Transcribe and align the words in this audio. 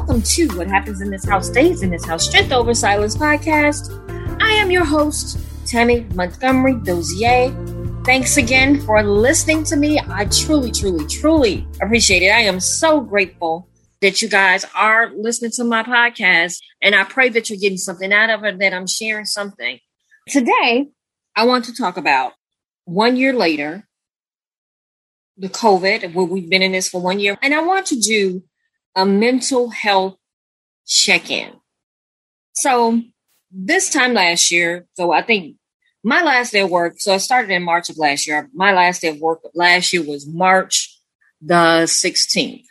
welcome 0.00 0.22
to 0.22 0.48
What 0.56 0.66
Happens 0.66 1.02
in 1.02 1.10
This 1.10 1.28
House 1.28 1.48
Stays 1.48 1.82
in 1.82 1.90
This 1.90 2.06
House 2.06 2.26
Strength 2.26 2.52
Over 2.52 2.72
Silence 2.72 3.14
podcast. 3.14 3.92
I 4.40 4.50
am 4.52 4.70
your 4.70 4.82
host, 4.82 5.38
Tammy 5.66 6.06
Montgomery 6.14 6.76
Dozier. 6.76 7.50
Thanks 8.06 8.38
again 8.38 8.80
for 8.80 9.02
listening 9.02 9.62
to 9.64 9.76
me. 9.76 10.00
I 10.08 10.24
truly, 10.24 10.72
truly, 10.72 11.06
truly 11.06 11.68
appreciate 11.82 12.22
it. 12.22 12.30
I 12.30 12.40
am 12.40 12.60
so 12.60 13.02
grateful 13.02 13.68
that 14.00 14.22
you 14.22 14.30
guys 14.30 14.64
are 14.74 15.12
listening 15.14 15.50
to 15.56 15.64
my 15.64 15.82
podcast, 15.82 16.56
and 16.80 16.94
I 16.94 17.04
pray 17.04 17.28
that 17.28 17.50
you're 17.50 17.58
getting 17.58 17.76
something 17.76 18.10
out 18.10 18.30
of 18.30 18.42
it, 18.44 18.58
that 18.58 18.72
I'm 18.72 18.86
sharing 18.86 19.26
something. 19.26 19.80
Today, 20.28 20.88
I 21.36 21.44
want 21.44 21.66
to 21.66 21.74
talk 21.74 21.98
about 21.98 22.32
one 22.86 23.16
year 23.16 23.34
later, 23.34 23.86
the 25.36 25.50
COVID, 25.50 26.14
where 26.14 26.24
we've 26.24 26.48
been 26.48 26.62
in 26.62 26.72
this 26.72 26.88
for 26.88 27.02
one 27.02 27.20
year, 27.20 27.36
and 27.42 27.52
I 27.52 27.60
want 27.60 27.84
to 27.88 28.00
do 28.00 28.44
a 28.94 29.06
mental 29.06 29.70
health 29.70 30.16
check 30.86 31.30
in. 31.30 31.52
So, 32.52 33.00
this 33.50 33.90
time 33.90 34.14
last 34.14 34.50
year, 34.50 34.86
so 34.94 35.12
I 35.12 35.22
think 35.22 35.56
my 36.02 36.22
last 36.22 36.52
day 36.52 36.60
of 36.60 36.70
work, 36.70 36.94
so 36.98 37.12
I 37.12 37.18
started 37.18 37.50
in 37.50 37.62
March 37.62 37.90
of 37.90 37.98
last 37.98 38.26
year. 38.26 38.48
My 38.54 38.72
last 38.72 39.02
day 39.02 39.08
of 39.08 39.18
work 39.18 39.40
last 39.54 39.92
year 39.92 40.02
was 40.02 40.26
March 40.26 40.96
the 41.40 41.84
16th. 41.84 42.64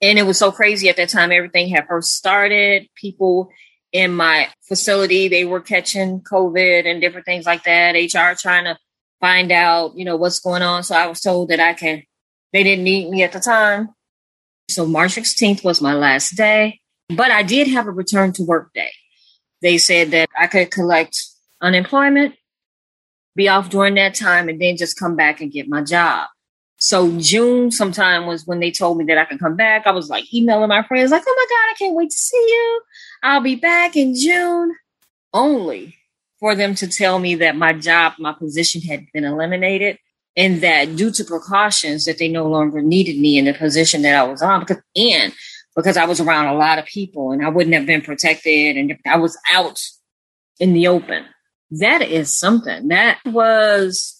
And 0.00 0.18
it 0.18 0.24
was 0.24 0.38
so 0.38 0.50
crazy 0.50 0.88
at 0.88 0.96
that 0.96 1.08
time. 1.08 1.32
Everything 1.32 1.68
had 1.68 1.86
first 1.86 2.14
started. 2.14 2.88
People 2.96 3.50
in 3.92 4.14
my 4.14 4.48
facility, 4.62 5.28
they 5.28 5.44
were 5.44 5.60
catching 5.60 6.20
COVID 6.20 6.86
and 6.86 7.00
different 7.00 7.26
things 7.26 7.46
like 7.46 7.64
that. 7.64 7.94
HR 7.94 8.36
trying 8.36 8.64
to 8.64 8.76
find 9.20 9.52
out, 9.52 9.96
you 9.96 10.04
know, 10.04 10.16
what's 10.16 10.40
going 10.40 10.62
on. 10.62 10.82
So 10.82 10.96
I 10.96 11.06
was 11.06 11.20
told 11.20 11.50
that 11.50 11.60
I 11.60 11.74
can, 11.74 12.02
they 12.52 12.62
didn't 12.62 12.84
need 12.84 13.10
me 13.10 13.22
at 13.22 13.32
the 13.32 13.40
time. 13.40 13.90
So 14.68 14.86
March 14.86 15.14
16th 15.14 15.64
was 15.64 15.80
my 15.80 15.94
last 15.94 16.36
day, 16.36 16.80
but 17.08 17.30
I 17.30 17.42
did 17.42 17.68
have 17.68 17.86
a 17.86 17.90
return 17.90 18.32
to 18.34 18.42
work 18.42 18.72
day. 18.72 18.90
They 19.60 19.78
said 19.78 20.10
that 20.12 20.28
I 20.38 20.46
could 20.46 20.70
collect 20.70 21.22
unemployment, 21.60 22.34
be 23.36 23.48
off 23.48 23.70
during 23.70 23.94
that 23.94 24.14
time, 24.14 24.48
and 24.48 24.60
then 24.60 24.76
just 24.76 24.98
come 24.98 25.14
back 25.14 25.40
and 25.40 25.52
get 25.52 25.68
my 25.68 25.82
job. 25.82 26.28
So 26.82 27.16
June 27.20 27.70
sometime 27.70 28.26
was 28.26 28.44
when 28.44 28.58
they 28.58 28.72
told 28.72 28.98
me 28.98 29.04
that 29.04 29.16
I 29.16 29.24
could 29.24 29.38
come 29.38 29.54
back. 29.54 29.86
I 29.86 29.92
was 29.92 30.10
like 30.10 30.32
emailing 30.34 30.68
my 30.68 30.82
friends, 30.82 31.12
like, 31.12 31.22
oh 31.24 31.34
my 31.36 31.46
God, 31.48 31.70
I 31.70 31.74
can't 31.78 31.94
wait 31.94 32.10
to 32.10 32.16
see 32.16 32.36
you. 32.36 32.80
I'll 33.22 33.40
be 33.40 33.54
back 33.54 33.94
in 33.94 34.16
June. 34.16 34.74
Only 35.32 35.96
for 36.40 36.56
them 36.56 36.74
to 36.74 36.88
tell 36.88 37.20
me 37.20 37.36
that 37.36 37.54
my 37.54 37.72
job, 37.72 38.14
my 38.18 38.32
position 38.32 38.80
had 38.82 39.06
been 39.12 39.24
eliminated 39.24 39.98
and 40.36 40.60
that 40.62 40.96
due 40.96 41.10
to 41.10 41.24
precautions 41.24 42.04
that 42.04 42.18
they 42.18 42.28
no 42.28 42.46
longer 42.46 42.80
needed 42.80 43.18
me 43.18 43.38
in 43.38 43.44
the 43.44 43.54
position 43.54 44.02
that 44.02 44.14
I 44.14 44.22
was 44.24 44.42
on 44.42 44.60
because 44.60 44.78
and 44.96 45.32
because 45.76 45.96
I 45.96 46.04
was 46.04 46.20
around 46.20 46.46
a 46.46 46.54
lot 46.54 46.78
of 46.78 46.84
people 46.84 47.32
and 47.32 47.44
I 47.44 47.48
wouldn't 47.48 47.74
have 47.74 47.86
been 47.86 48.02
protected 48.02 48.76
and 48.76 48.98
I 49.06 49.16
was 49.16 49.38
out 49.52 49.80
in 50.60 50.72
the 50.72 50.88
open. 50.88 51.24
That 51.70 52.02
is 52.02 52.36
something 52.36 52.88
that 52.88 53.18
was 53.24 54.18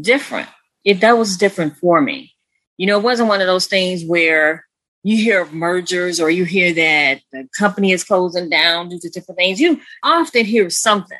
different. 0.00 0.48
If 0.84 1.00
that 1.00 1.18
was 1.18 1.36
different 1.36 1.76
for 1.76 2.00
me. 2.00 2.34
You 2.78 2.86
know, 2.86 2.98
it 2.98 3.02
wasn't 3.02 3.28
one 3.28 3.40
of 3.40 3.46
those 3.46 3.66
things 3.66 4.04
where 4.04 4.64
you 5.02 5.16
hear 5.16 5.42
of 5.42 5.52
mergers 5.52 6.20
or 6.20 6.30
you 6.30 6.44
hear 6.44 6.72
that 6.72 7.20
the 7.32 7.48
company 7.58 7.92
is 7.92 8.04
closing 8.04 8.48
down 8.48 8.88
due 8.88 9.00
to 9.00 9.10
different 9.10 9.38
things. 9.38 9.60
You 9.60 9.80
often 10.02 10.44
hear 10.44 10.70
something 10.70 11.18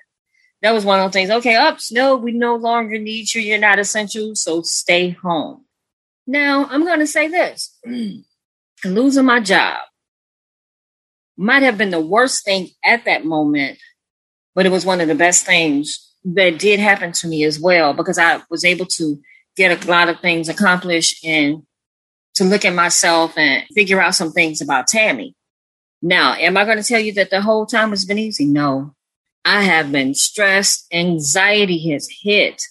that 0.63 0.73
was 0.73 0.85
one 0.85 0.99
of 0.99 1.05
those 1.05 1.13
things. 1.13 1.31
Okay, 1.31 1.55
ups, 1.55 1.93
no, 1.93 2.17
we 2.17 2.33
no 2.33 2.57
longer 2.57 2.99
need 2.99 3.33
you. 3.33 3.41
You're 3.41 3.59
not 3.59 3.79
essential, 3.79 4.35
so 4.35 4.63
stay 4.63 5.11
home. 5.11 5.65
Now, 6.27 6.67
I'm 6.67 6.85
going 6.85 6.99
to 6.99 7.07
say 7.07 7.29
this 7.29 7.79
losing 8.85 9.25
my 9.25 9.41
job 9.41 9.79
might 11.37 11.63
have 11.63 11.79
been 11.79 11.91
the 11.91 12.01
worst 12.01 12.45
thing 12.45 12.69
at 12.85 13.05
that 13.05 13.25
moment, 13.25 13.79
but 14.55 14.67
it 14.67 14.73
was 14.73 14.85
one 14.85 15.01
of 15.01 15.09
the 15.09 15.15
best 15.15 15.47
things 15.47 16.13
that 16.25 16.59
did 16.59 16.81
happen 16.81 17.13
to 17.13 17.29
me 17.29 17.45
as 17.45 17.61
well 17.61 17.95
because 17.95 18.19
I 18.19 18.43
was 18.51 18.65
able 18.65 18.87
to 18.87 19.21
get 19.57 19.85
a 19.85 19.89
lot 19.89 20.09
of 20.09 20.21
things 20.21 20.49
accomplished 20.49 21.25
and 21.25 21.63
to 22.35 22.45
look 22.45 22.65
at 22.65 22.75
myself 22.75 23.37
and 23.37 23.65
figure 23.75 24.01
out 24.01 24.15
some 24.15 24.33
things 24.33 24.61
about 24.61 24.89
Tammy. 24.89 25.35
Now, 26.03 26.35
am 26.35 26.57
I 26.57 26.65
going 26.65 26.77
to 26.77 26.85
tell 26.85 27.01
you 27.01 27.13
that 27.15 27.31
the 27.31 27.41
whole 27.41 27.67
time 27.67 27.91
has 27.91 28.05
been 28.05 28.19
easy? 28.19 28.45
No, 28.45 28.95
I 29.49 29.63
have 29.63 29.91
been 29.91 30.15
stressed. 30.15 30.87
Anxiety 30.93 31.91
has 31.91 32.07
hit 32.21 32.63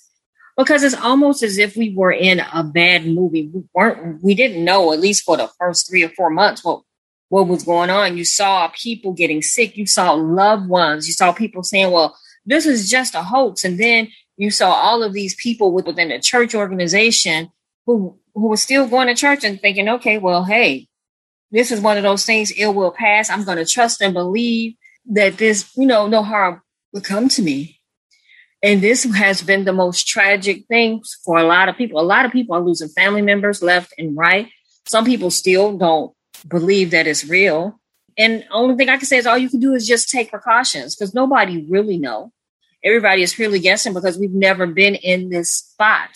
because 0.56 0.84
it's 0.84 0.94
almost 0.94 1.42
as 1.42 1.58
if 1.58 1.76
we 1.76 1.92
were 1.96 2.12
in 2.12 2.40
a 2.40 2.64
bad 2.64 3.08
movie. 3.08 3.50
We 3.52 3.64
weren't, 3.74 4.24
we 4.24 4.36
didn't 4.36 4.64
know, 4.64 4.94
at 4.94 5.00
least 5.00 5.24
for 5.24 5.38
the 5.38 5.50
first 5.60 5.90
three 5.90 6.04
or 6.04 6.10
four 6.10 6.30
months, 6.30 6.64
what, 6.64 6.84
what 7.30 7.48
was 7.48 7.64
going 7.64 7.90
on. 7.90 8.16
You 8.16 8.24
saw 8.26 8.68
people 8.68 9.14
getting 9.14 9.42
sick. 9.42 9.76
You 9.76 9.88
saw 9.88 10.12
loved 10.12 10.70
ones. 10.70 11.08
You 11.08 11.14
saw 11.14 11.32
people 11.32 11.64
saying, 11.64 11.90
well, 11.90 12.16
this 12.46 12.68
is 12.68 12.88
just 12.88 13.16
a 13.16 13.24
hoax. 13.24 13.64
And 13.64 13.80
then 13.80 14.10
you 14.38 14.52
saw 14.52 14.70
all 14.70 15.02
of 15.02 15.14
these 15.14 15.34
people 15.34 15.72
within 15.72 16.10
the 16.10 16.20
church 16.20 16.54
organization 16.54 17.50
who, 17.88 18.20
who 18.36 18.50
were 18.50 18.56
still 18.58 18.88
going 18.88 19.08
to 19.08 19.16
church 19.16 19.44
and 19.44 19.60
thinking, 19.60 19.90
okay, 19.90 20.20
well, 20.20 20.44
hey, 20.44 20.88
this 21.50 21.72
is 21.72 21.82
one 21.82 21.98
of 21.98 22.04
those 22.04 22.24
things, 22.24 22.52
it 22.52 22.68
will 22.68 22.92
pass. 22.92 23.32
I'm 23.32 23.46
going 23.46 23.58
to 23.58 23.66
trust 23.66 24.00
and 24.00 24.14
believe 24.14 24.76
that 25.08 25.40
this, 25.40 25.72
you 25.76 25.88
know, 25.88 26.06
no 26.06 26.22
harm 26.22 26.62
would 26.94 27.04
come 27.04 27.30
to 27.30 27.42
me. 27.42 27.80
And 28.64 28.82
this 28.82 29.04
has 29.04 29.42
been 29.44 29.66
the 29.66 29.74
most 29.74 30.08
tragic 30.08 30.66
thing 30.68 31.04
for 31.24 31.38
a 31.38 31.44
lot 31.44 31.70
of 31.70 31.78
people. 31.78 32.00
A 32.00 32.02
lot 32.02 32.26
of 32.26 32.32
people 32.32 32.56
are 32.56 32.62
losing 32.62 32.90
family 32.90 33.22
members 33.22 33.62
left 33.62 33.94
and 33.98 34.18
right. 34.18 34.50
Some 34.88 35.06
people 35.06 35.30
still 35.30 35.78
don't 35.78 36.14
believe 36.48 36.92
that 36.92 37.08
it's 37.08 37.26
real. 37.26 37.80
And 38.18 38.46
only 38.52 38.76
thing 38.76 38.90
I 38.90 38.98
can 38.98 39.06
say 39.06 39.18
is 39.18 39.28
all 39.28 39.38
you 39.38 39.50
can 39.50 39.60
do 39.60 39.74
is 39.74 39.88
just 39.88 40.10
take 40.10 40.32
precautions 40.32 40.96
because 40.96 41.14
nobody 41.14 41.68
really 41.70 41.98
know. 41.98 42.32
Everybody 42.84 43.22
is 43.22 43.34
purely 43.34 43.60
guessing 43.60 43.94
because 43.94 44.18
we've 44.18 44.32
never 44.32 44.66
been 44.66 44.96
in 44.96 45.30
this 45.30 45.52
spot 45.52 46.10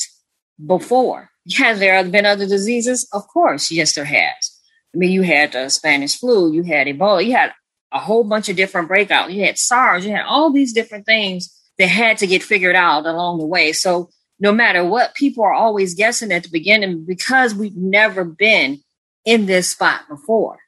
before. 0.66 1.30
Has 1.58 1.80
there 1.80 1.96
have 1.96 2.12
been 2.12 2.26
other 2.26 2.48
diseases? 2.48 3.08
Of 3.14 3.28
course, 3.28 3.72
yes, 3.72 3.94
there 3.94 4.06
has. 4.06 4.60
I 4.94 4.98
mean, 4.98 5.12
you 5.12 5.22
had 5.22 5.54
the 5.54 5.70
Spanish 5.70 6.20
flu, 6.20 6.52
you 6.52 6.64
had 6.64 6.88
Ebola, 6.88 7.26
you 7.26 7.34
had 7.34 7.54
a 7.92 8.00
whole 8.00 8.24
bunch 8.24 8.50
of 8.50 8.56
different 8.56 8.90
breakouts. 8.90 9.34
You 9.34 9.46
had 9.46 9.58
SARS, 9.58 10.06
you 10.06 10.12
had 10.12 10.26
all 10.26 10.52
these 10.52 10.74
different 10.74 11.06
things 11.06 11.56
that 11.78 11.88
had 11.88 12.18
to 12.20 12.28
get 12.28 12.44
figured 12.44 12.76
out 12.76 13.06
along 13.06 13.40
the 13.40 13.46
way. 13.46 13.74
So 13.74 14.10
no 14.40 14.52
matter 14.52 14.84
what, 14.84 15.16
people 15.16 15.44
are 15.44 15.54
always 15.54 15.94
guessing 15.94 16.32
at 16.32 16.44
the 16.44 16.50
beginning 16.50 17.06
because 17.06 17.54
we've 17.54 17.76
never 17.76 18.24
been 18.24 18.80
in 19.26 19.46
this 19.46 19.70
spot 19.70 20.02
before. 20.10 20.60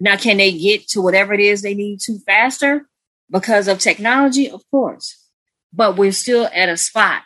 Now, 0.00 0.16
can 0.16 0.38
they 0.38 0.52
get 0.52 0.88
to 0.88 1.02
whatever 1.02 1.34
it 1.34 1.40
is 1.40 1.62
they 1.62 1.74
need 1.74 2.00
to 2.00 2.18
faster 2.20 2.88
because 3.30 3.68
of 3.68 3.78
technology? 3.78 4.50
Of 4.50 4.62
course. 4.70 5.16
But 5.72 5.96
we're 5.96 6.12
still 6.12 6.48
at 6.52 6.68
a 6.68 6.76
spot. 6.76 7.22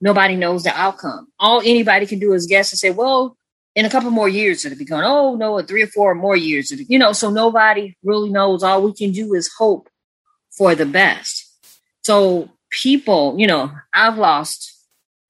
Nobody 0.00 0.36
knows 0.36 0.64
the 0.64 0.78
outcome. 0.78 1.28
All 1.38 1.60
anybody 1.60 2.04
can 2.04 2.18
do 2.18 2.32
is 2.34 2.46
guess 2.46 2.72
and 2.72 2.78
say, 2.78 2.90
well, 2.90 3.36
in 3.74 3.84
a 3.84 3.90
couple 3.90 4.10
more 4.10 4.28
years 4.28 4.64
it'll 4.64 4.78
be 4.78 4.84
gone. 4.84 5.04
Oh 5.04 5.34
no, 5.36 5.60
three 5.62 5.82
or 5.82 5.88
four 5.88 6.14
more 6.14 6.36
years, 6.36 6.70
you 6.70 6.98
know. 6.98 7.12
So 7.12 7.30
nobody 7.30 7.96
really 8.02 8.30
knows. 8.30 8.62
All 8.62 8.82
we 8.82 8.94
can 8.94 9.12
do 9.12 9.34
is 9.34 9.52
hope 9.58 9.88
for 10.56 10.74
the 10.74 10.86
best. 10.86 11.50
So 12.02 12.50
people, 12.70 13.36
you 13.38 13.46
know, 13.46 13.72
I've 13.92 14.18
lost 14.18 14.72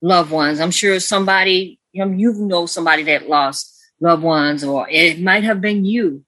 loved 0.01 0.31
ones. 0.31 0.59
I'm 0.59 0.71
sure 0.71 0.99
somebody, 0.99 1.79
you 1.91 2.05
know, 2.05 2.11
you 2.11 2.33
know 2.33 2.65
somebody 2.65 3.03
that 3.03 3.29
lost 3.29 3.71
loved 3.99 4.23
ones, 4.23 4.63
or 4.63 4.87
it 4.89 5.19
might 5.19 5.43
have 5.43 5.61
been 5.61 5.85
you 5.85 6.23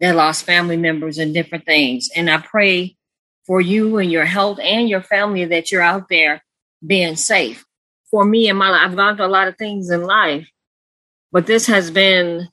that 0.00 0.16
lost 0.16 0.44
family 0.44 0.76
members 0.76 1.18
and 1.18 1.32
different 1.32 1.64
things. 1.64 2.10
And 2.14 2.28
I 2.28 2.38
pray 2.38 2.96
for 3.46 3.60
you 3.60 3.98
and 3.98 4.10
your 4.10 4.24
health 4.24 4.58
and 4.60 4.88
your 4.88 5.02
family 5.02 5.44
that 5.46 5.70
you're 5.70 5.82
out 5.82 6.08
there 6.08 6.42
being 6.84 7.16
safe. 7.16 7.64
For 8.10 8.24
me 8.24 8.48
and 8.48 8.58
my 8.58 8.70
life, 8.70 8.82
I've 8.90 8.96
gone 8.96 9.16
through 9.16 9.26
a 9.26 9.28
lot 9.28 9.48
of 9.48 9.56
things 9.56 9.90
in 9.90 10.02
life 10.02 10.48
but 11.34 11.48
this 11.48 11.66
has 11.66 11.90
been 11.90 12.48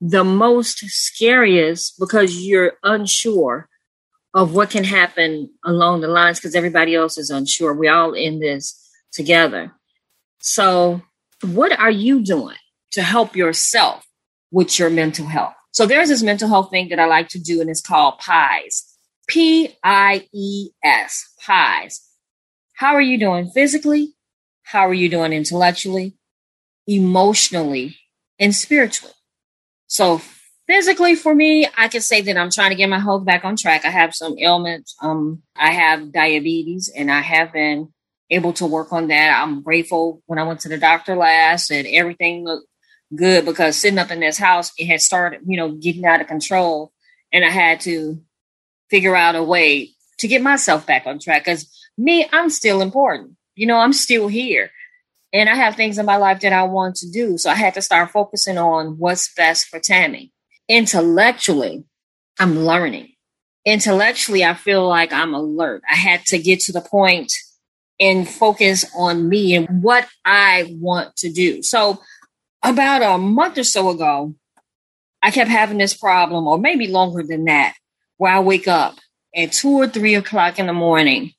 the 0.00 0.24
most 0.24 0.78
scariest 0.88 1.94
because 2.00 2.44
you're 2.44 2.72
unsure 2.82 3.68
of 4.34 4.52
what 4.52 4.70
can 4.70 4.82
happen 4.82 5.50
along 5.64 6.00
the 6.00 6.08
lines 6.08 6.40
because 6.40 6.56
everybody 6.56 6.96
else 6.96 7.16
is 7.16 7.30
unsure. 7.30 7.72
We're 7.72 7.94
all 7.94 8.12
in 8.12 8.40
this 8.40 8.90
together. 9.12 9.72
So, 10.40 11.02
what 11.42 11.78
are 11.78 11.92
you 11.92 12.22
doing 12.24 12.56
to 12.90 13.02
help 13.02 13.36
yourself 13.36 14.04
with 14.50 14.80
your 14.80 14.90
mental 14.90 15.26
health? 15.26 15.54
So, 15.70 15.86
there's 15.86 16.08
this 16.08 16.24
mental 16.24 16.48
health 16.48 16.70
thing 16.70 16.88
that 16.88 16.98
I 16.98 17.06
like 17.06 17.28
to 17.28 17.38
do, 17.38 17.60
and 17.60 17.70
it's 17.70 17.80
called 17.80 18.18
PIES. 18.18 18.98
P 19.28 19.76
I 19.84 20.26
E 20.34 20.70
S, 20.82 21.32
PIES. 21.40 22.04
How 22.72 22.94
are 22.94 23.00
you 23.00 23.16
doing 23.16 23.48
physically? 23.50 24.14
How 24.64 24.88
are 24.88 24.94
you 24.94 25.08
doing 25.08 25.32
intellectually, 25.32 26.16
emotionally, 26.88 27.96
and 28.38 28.54
spiritually. 28.54 29.14
So 29.86 30.20
physically 30.66 31.14
for 31.14 31.34
me, 31.34 31.66
I 31.76 31.88
can 31.88 32.00
say 32.00 32.20
that 32.22 32.36
I'm 32.36 32.50
trying 32.50 32.70
to 32.70 32.76
get 32.76 32.88
my 32.88 32.98
health 32.98 33.24
back 33.24 33.44
on 33.44 33.56
track. 33.56 33.84
I 33.84 33.90
have 33.90 34.14
some 34.14 34.38
ailments. 34.38 34.94
Um, 35.00 35.42
I 35.56 35.72
have 35.72 36.12
diabetes 36.12 36.90
and 36.94 37.10
I 37.10 37.20
have 37.20 37.52
been 37.52 37.92
able 38.30 38.52
to 38.54 38.66
work 38.66 38.92
on 38.92 39.08
that. 39.08 39.40
I'm 39.40 39.62
grateful 39.62 40.22
when 40.26 40.38
I 40.38 40.44
went 40.44 40.60
to 40.60 40.68
the 40.68 40.78
doctor 40.78 41.16
last 41.16 41.70
and 41.70 41.86
everything 41.86 42.44
looked 42.44 42.66
good 43.14 43.44
because 43.44 43.76
sitting 43.76 43.98
up 43.98 44.10
in 44.10 44.20
this 44.20 44.38
house, 44.38 44.72
it 44.78 44.86
had 44.86 45.00
started, 45.00 45.40
you 45.46 45.56
know, 45.56 45.72
getting 45.72 46.04
out 46.04 46.20
of 46.20 46.26
control. 46.26 46.92
And 47.32 47.44
I 47.44 47.50
had 47.50 47.80
to 47.80 48.22
figure 48.90 49.16
out 49.16 49.34
a 49.34 49.42
way 49.42 49.90
to 50.18 50.28
get 50.28 50.42
myself 50.42 50.86
back 50.86 51.06
on 51.06 51.18
track 51.18 51.44
because 51.44 51.70
me, 51.98 52.28
I'm 52.32 52.50
still 52.50 52.80
important. 52.80 53.36
You 53.54 53.66
know, 53.66 53.78
I'm 53.78 53.92
still 53.92 54.28
here. 54.28 54.70
And 55.34 55.48
I 55.48 55.56
have 55.56 55.74
things 55.74 55.98
in 55.98 56.06
my 56.06 56.16
life 56.16 56.40
that 56.40 56.52
I 56.52 56.62
want 56.62 56.94
to 56.96 57.10
do. 57.10 57.36
So 57.36 57.50
I 57.50 57.56
had 57.56 57.74
to 57.74 57.82
start 57.82 58.12
focusing 58.12 58.56
on 58.56 58.98
what's 58.98 59.34
best 59.34 59.66
for 59.66 59.80
Tammy. 59.80 60.32
Intellectually, 60.68 61.84
I'm 62.38 62.60
learning. 62.60 63.08
Intellectually, 63.66 64.44
I 64.44 64.54
feel 64.54 64.86
like 64.86 65.12
I'm 65.12 65.34
alert. 65.34 65.82
I 65.90 65.96
had 65.96 66.24
to 66.26 66.38
get 66.38 66.60
to 66.60 66.72
the 66.72 66.80
point 66.80 67.32
and 67.98 68.28
focus 68.28 68.84
on 68.96 69.28
me 69.28 69.56
and 69.56 69.82
what 69.82 70.06
I 70.24 70.72
want 70.78 71.16
to 71.16 71.32
do. 71.32 71.62
So, 71.62 72.00
about 72.62 73.02
a 73.02 73.18
month 73.18 73.58
or 73.58 73.64
so 73.64 73.90
ago, 73.90 74.34
I 75.22 75.30
kept 75.30 75.50
having 75.50 75.78
this 75.78 75.94
problem, 75.94 76.46
or 76.46 76.58
maybe 76.58 76.86
longer 76.86 77.22
than 77.22 77.44
that, 77.44 77.74
where 78.18 78.32
I 78.32 78.40
wake 78.40 78.68
up 78.68 78.98
at 79.34 79.52
two 79.52 79.70
or 79.70 79.88
three 79.88 80.14
o'clock 80.14 80.58
in 80.58 80.66
the 80.66 80.72
morning 80.72 81.32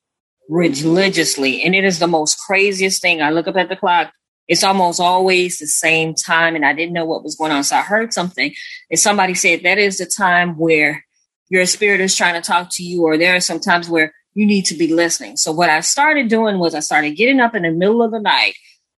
religiously. 0.48 1.62
And 1.62 1.74
it 1.74 1.84
is 1.84 1.98
the 1.98 2.06
most 2.06 2.38
craziest 2.38 3.02
thing. 3.02 3.22
I 3.22 3.30
look 3.30 3.48
up 3.48 3.56
at 3.56 3.68
the 3.68 3.76
clock. 3.76 4.12
It's 4.48 4.64
almost 4.64 5.00
always 5.00 5.58
the 5.58 5.66
same 5.66 6.14
time. 6.14 6.54
And 6.54 6.64
I 6.64 6.72
didn't 6.72 6.92
know 6.92 7.04
what 7.04 7.24
was 7.24 7.36
going 7.36 7.52
on. 7.52 7.64
So 7.64 7.76
I 7.76 7.82
heard 7.82 8.12
something. 8.12 8.54
And 8.90 8.98
somebody 8.98 9.34
said 9.34 9.62
that 9.64 9.78
is 9.78 9.98
the 9.98 10.06
time 10.06 10.56
where 10.56 11.04
your 11.48 11.66
spirit 11.66 12.00
is 12.00 12.16
trying 12.16 12.40
to 12.40 12.46
talk 12.46 12.68
to 12.72 12.82
you, 12.82 13.04
or 13.04 13.16
there 13.16 13.36
are 13.36 13.40
some 13.40 13.60
times 13.60 13.88
where 13.88 14.12
you 14.34 14.46
need 14.46 14.66
to 14.66 14.74
be 14.74 14.92
listening. 14.92 15.36
So 15.36 15.52
what 15.52 15.70
I 15.70 15.80
started 15.80 16.28
doing 16.28 16.58
was 16.58 16.74
I 16.74 16.80
started 16.80 17.16
getting 17.16 17.40
up 17.40 17.54
in 17.54 17.62
the 17.62 17.70
middle 17.70 18.02
of 18.02 18.10
the 18.10 18.20
night 18.20 18.54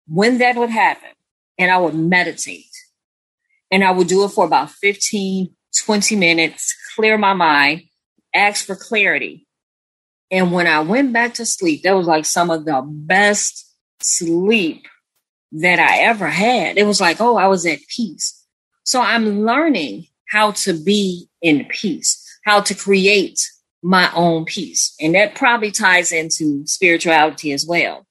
when 0.07 0.39
that 0.39 0.57
would 0.57 0.71
happen 0.71 1.11
and 1.59 1.71
I 1.71 1.79
would 1.79 1.95
meditate. 1.95 2.65
And 3.71 3.85
I 3.85 3.91
would 3.91 4.09
do 4.09 4.25
it 4.25 4.31
for 4.31 4.47
about 4.47 4.71
15, 4.71 5.55
20 5.85 6.17
minutes, 6.17 6.75
clear 6.97 7.19
my 7.19 7.35
mind, 7.35 7.83
ask 8.35 8.65
for 8.65 8.75
clarity. 8.75 9.47
And 10.31 10.53
when 10.53 10.67
I 10.67 10.81
went 10.81 11.13
back 11.13 11.35
to 11.35 11.47
sleep, 11.47 11.83
that 11.83 11.97
was 11.97 12.07
like 12.07 12.25
some 12.25 12.51
of 12.51 12.65
the 12.65 12.83
best 12.87 13.65
sleep 14.01 14.87
that 15.53 15.79
I 15.79 15.99
ever 16.01 16.27
had. 16.27 16.77
It 16.77 16.87
was 16.87 17.01
like, 17.01 17.21
oh, 17.21 17.37
I 17.37 17.47
was 17.47 17.65
at 17.67 17.79
peace. 17.89 18.45
So 18.85 19.01
I'm 19.01 19.45
learning 19.45 20.07
how 20.29 20.53
to 20.53 20.75
be 20.75 21.29
in 21.41 21.65
peace, 21.67 22.23
how 22.45 22.61
to 22.61 22.75
create 22.75 23.41
my 23.83 24.11
own 24.15 24.45
peace. 24.45 24.95
And 25.01 25.15
that 25.15 25.35
probably 25.35 25.71
ties 25.71 26.13
into 26.13 26.67
spirituality 26.67 27.53
as 27.53 27.67
well. 27.67 28.07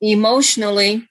Emotionally, 0.00 1.08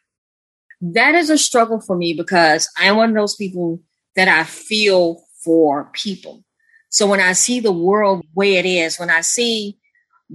that 0.81 1.15
is 1.15 1.29
a 1.29 1.37
struggle 1.37 1.79
for 1.79 1.95
me 1.95 2.13
because 2.13 2.69
I 2.77 2.85
am 2.85 2.97
one 2.97 3.09
of 3.09 3.15
those 3.15 3.35
people 3.35 3.79
that 4.15 4.27
I 4.27 4.43
feel 4.43 5.23
for 5.43 5.89
people. 5.93 6.43
So 6.89 7.07
when 7.07 7.19
I 7.19 7.33
see 7.33 7.59
the 7.59 7.71
world 7.71 8.25
way 8.35 8.55
it 8.55 8.65
is, 8.65 8.99
when 8.99 9.09
I 9.09 9.21
see 9.21 9.79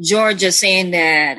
Georgia 0.01 0.53
saying 0.53 0.91
that, 0.93 1.39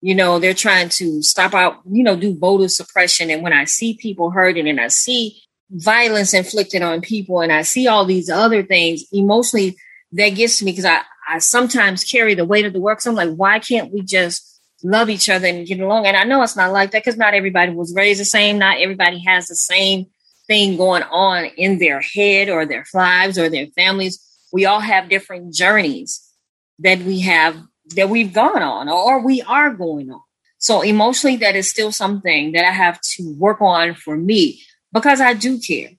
you 0.00 0.14
know, 0.14 0.38
they're 0.38 0.54
trying 0.54 0.88
to 0.90 1.22
stop 1.22 1.54
out, 1.54 1.80
you 1.90 2.04
know, 2.04 2.16
do 2.16 2.36
voter 2.36 2.68
suppression. 2.68 3.30
And 3.30 3.42
when 3.42 3.52
I 3.52 3.64
see 3.64 3.94
people 3.94 4.30
hurting 4.30 4.68
and 4.68 4.80
I 4.80 4.88
see 4.88 5.40
violence 5.70 6.34
inflicted 6.34 6.82
on 6.82 7.00
people 7.00 7.40
and 7.40 7.52
I 7.52 7.62
see 7.62 7.88
all 7.88 8.04
these 8.04 8.30
other 8.30 8.62
things 8.62 9.04
emotionally, 9.12 9.76
that 10.12 10.30
gets 10.30 10.58
to 10.58 10.64
me 10.64 10.72
because 10.72 10.84
I, 10.84 11.02
I 11.28 11.38
sometimes 11.38 12.04
carry 12.04 12.34
the 12.34 12.46
weight 12.46 12.64
of 12.64 12.72
the 12.72 12.80
work. 12.80 13.00
So 13.00 13.10
I'm 13.10 13.16
like, 13.16 13.34
why 13.34 13.58
can't 13.58 13.92
we 13.92 14.00
just 14.02 14.60
love 14.82 15.10
each 15.10 15.28
other 15.28 15.46
and 15.46 15.66
get 15.66 15.80
along? 15.80 16.06
And 16.06 16.16
I 16.16 16.24
know 16.24 16.42
it's 16.42 16.56
not 16.56 16.72
like 16.72 16.92
that 16.92 17.04
because 17.04 17.18
not 17.18 17.34
everybody 17.34 17.72
was 17.72 17.94
raised 17.94 18.20
the 18.20 18.24
same. 18.24 18.58
Not 18.58 18.78
everybody 18.78 19.18
has 19.26 19.46
the 19.48 19.56
same 19.56 20.06
thing 20.46 20.76
going 20.76 21.02
on 21.02 21.44
in 21.56 21.78
their 21.78 22.00
head 22.00 22.48
or 22.48 22.64
their 22.64 22.86
lives 22.94 23.38
or 23.38 23.50
their 23.50 23.66
families. 23.66 24.24
We 24.52 24.64
all 24.64 24.80
have 24.80 25.10
different 25.10 25.52
journeys 25.52 26.27
that 26.78 27.00
we 27.00 27.20
have 27.20 27.56
that 27.96 28.10
we've 28.10 28.32
gone 28.32 28.62
on 28.62 28.88
or 28.88 29.24
we 29.24 29.42
are 29.42 29.72
going 29.72 30.10
on. 30.10 30.20
So 30.58 30.82
emotionally, 30.82 31.36
that 31.36 31.56
is 31.56 31.70
still 31.70 31.92
something 31.92 32.52
that 32.52 32.64
I 32.64 32.72
have 32.72 33.00
to 33.16 33.34
work 33.38 33.60
on 33.60 33.94
for 33.94 34.16
me 34.16 34.60
because 34.92 35.20
I 35.20 35.34
do 35.34 35.58
care. 35.58 35.90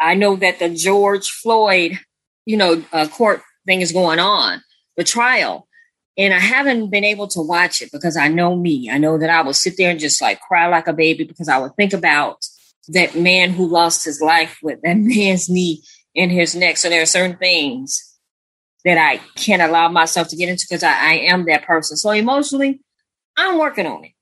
I 0.00 0.14
know 0.14 0.36
that 0.36 0.58
the 0.58 0.70
George 0.70 1.28
Floyd, 1.28 1.98
you 2.46 2.56
know, 2.56 2.82
uh, 2.92 3.08
court 3.08 3.42
thing 3.66 3.80
is 3.80 3.92
going 3.92 4.18
on, 4.18 4.62
the 4.96 5.04
trial, 5.04 5.68
and 6.16 6.32
I 6.32 6.38
haven't 6.38 6.90
been 6.90 7.04
able 7.04 7.28
to 7.28 7.40
watch 7.40 7.82
it 7.82 7.92
because 7.92 8.16
I 8.16 8.28
know 8.28 8.56
me. 8.56 8.90
I 8.90 8.98
know 8.98 9.18
that 9.18 9.30
I 9.30 9.42
will 9.42 9.54
sit 9.54 9.76
there 9.76 9.90
and 9.90 10.00
just 10.00 10.20
like 10.20 10.40
cry 10.40 10.66
like 10.66 10.88
a 10.88 10.92
baby 10.92 11.24
because 11.24 11.48
I 11.48 11.58
would 11.58 11.76
think 11.76 11.92
about 11.92 12.44
that 12.88 13.14
man 13.14 13.50
who 13.50 13.68
lost 13.68 14.04
his 14.04 14.20
life 14.20 14.58
with 14.62 14.80
that 14.82 14.96
man's 14.98 15.48
knee 15.48 15.82
in 16.14 16.30
his 16.30 16.54
neck. 16.54 16.76
So 16.76 16.88
there 16.88 17.02
are 17.02 17.06
certain 17.06 17.36
things 17.36 18.07
that 18.88 18.96
I 18.96 19.18
can't 19.34 19.60
allow 19.60 19.90
myself 19.90 20.28
to 20.28 20.36
get 20.36 20.48
into 20.48 20.64
because 20.66 20.82
I, 20.82 20.92
I 20.92 21.12
am 21.26 21.44
that 21.44 21.66
person. 21.66 21.98
So 21.98 22.10
emotionally, 22.10 22.80
I'm 23.36 23.58
working 23.58 23.86
on 23.86 24.06
it. 24.06 24.12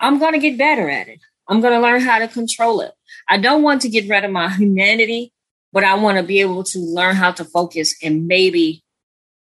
I'm 0.00 0.18
going 0.18 0.32
to 0.32 0.38
get 0.38 0.56
better 0.56 0.88
at 0.88 1.08
it. 1.08 1.20
I'm 1.46 1.60
going 1.60 1.74
to 1.74 1.80
learn 1.80 2.00
how 2.00 2.18
to 2.18 2.26
control 2.26 2.80
it. 2.80 2.92
I 3.28 3.36
don't 3.36 3.62
want 3.62 3.82
to 3.82 3.90
get 3.90 4.08
rid 4.08 4.24
of 4.24 4.30
my 4.30 4.48
humanity, 4.56 5.34
but 5.70 5.84
I 5.84 5.96
want 5.96 6.16
to 6.16 6.22
be 6.22 6.40
able 6.40 6.64
to 6.64 6.78
learn 6.78 7.14
how 7.14 7.30
to 7.32 7.44
focus 7.44 7.94
and 8.02 8.26
maybe, 8.26 8.82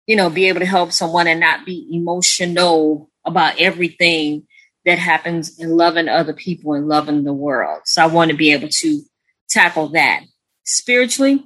you 0.08 0.16
know, 0.16 0.28
be 0.28 0.48
able 0.48 0.58
to 0.58 0.66
help 0.66 0.90
someone 0.90 1.28
and 1.28 1.38
not 1.38 1.64
be 1.64 1.88
emotional 1.92 3.08
about 3.24 3.60
everything 3.60 4.44
that 4.84 4.98
happens 4.98 5.56
in 5.60 5.76
loving 5.76 6.08
other 6.08 6.32
people 6.32 6.72
and 6.72 6.88
loving 6.88 7.22
the 7.22 7.32
world. 7.32 7.82
So 7.84 8.02
I 8.02 8.06
want 8.06 8.32
to 8.32 8.36
be 8.36 8.50
able 8.50 8.70
to 8.70 9.02
tackle 9.48 9.90
that. 9.90 10.22
Spiritually, 10.64 11.44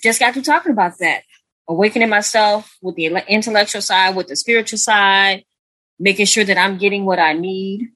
just 0.00 0.20
got 0.20 0.34
to 0.34 0.42
talking 0.42 0.70
about 0.70 0.98
that 1.00 1.24
awakening 1.68 2.08
myself 2.08 2.76
with 2.82 2.96
the 2.96 3.06
intellectual 3.28 3.82
side, 3.82 4.16
with 4.16 4.28
the 4.28 4.36
spiritual 4.36 4.78
side, 4.78 5.44
making 5.98 6.26
sure 6.26 6.44
that 6.44 6.58
I'm 6.58 6.78
getting 6.78 7.04
what 7.04 7.18
I 7.18 7.32
need, 7.32 7.88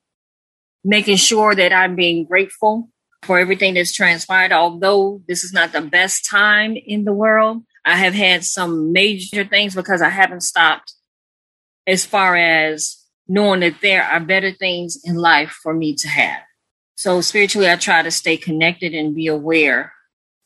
making 0.85 1.17
sure 1.17 1.55
that 1.55 1.73
I'm 1.73 1.97
being 1.97 2.25
grateful 2.25 2.89
for 3.23 3.39
everything 3.39 3.75
that's 3.75 3.93
transpired. 3.93 4.53
Although 4.53 5.23
this 5.27 5.43
is 5.43 5.53
not 5.53 5.73
the 5.73 5.83
best 5.83 6.29
time 6.29 6.77
in 6.77 7.05
the 7.05 7.13
world, 7.13 7.63
I 7.85 7.97
have 7.97 8.15
had 8.15 8.45
some 8.45 8.93
major 8.93 9.45
things 9.45 9.75
because 9.75 10.03
I 10.03 10.11
haven't 10.11 10.43
stopped 10.43 10.95
as 11.87 12.05
far 12.05 12.37
as 12.37 13.03
knowing 13.29 13.61
that 13.61 13.81
there 13.81 14.05
are 14.05 14.21
better 14.21 14.53
things 14.53 14.99
in 15.05 15.17
life 15.17 15.51
for 15.51 15.75
me 15.75 15.95
to 15.97 16.09
have. 16.09 16.41
So 16.95 17.21
spiritually, 17.21 17.69
I 17.69 17.77
try 17.77 18.03
to 18.03 18.11
stay 18.11 18.37
connected 18.37 18.95
and 18.95 19.15
be 19.15 19.27
aware 19.27 19.93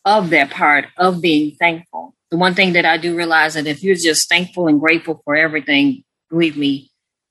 of 0.05 0.31
that 0.31 0.51
part 0.51 0.87
of 0.97 1.21
being 1.21 1.57
thankful 1.57 2.15
the 2.31 2.37
one 2.37 2.55
thing 2.55 2.75
that 2.75 2.85
I 2.85 2.97
do 2.97 3.17
realize 3.17 3.55
that 3.55 3.67
if 3.67 3.83
you're 3.83 3.97
just 3.97 4.29
thankful 4.29 4.69
and 4.69 4.81
grateful 4.81 5.21
for 5.25 5.35
everything, 5.35 6.05
believe 6.31 6.57
me, 6.57 6.91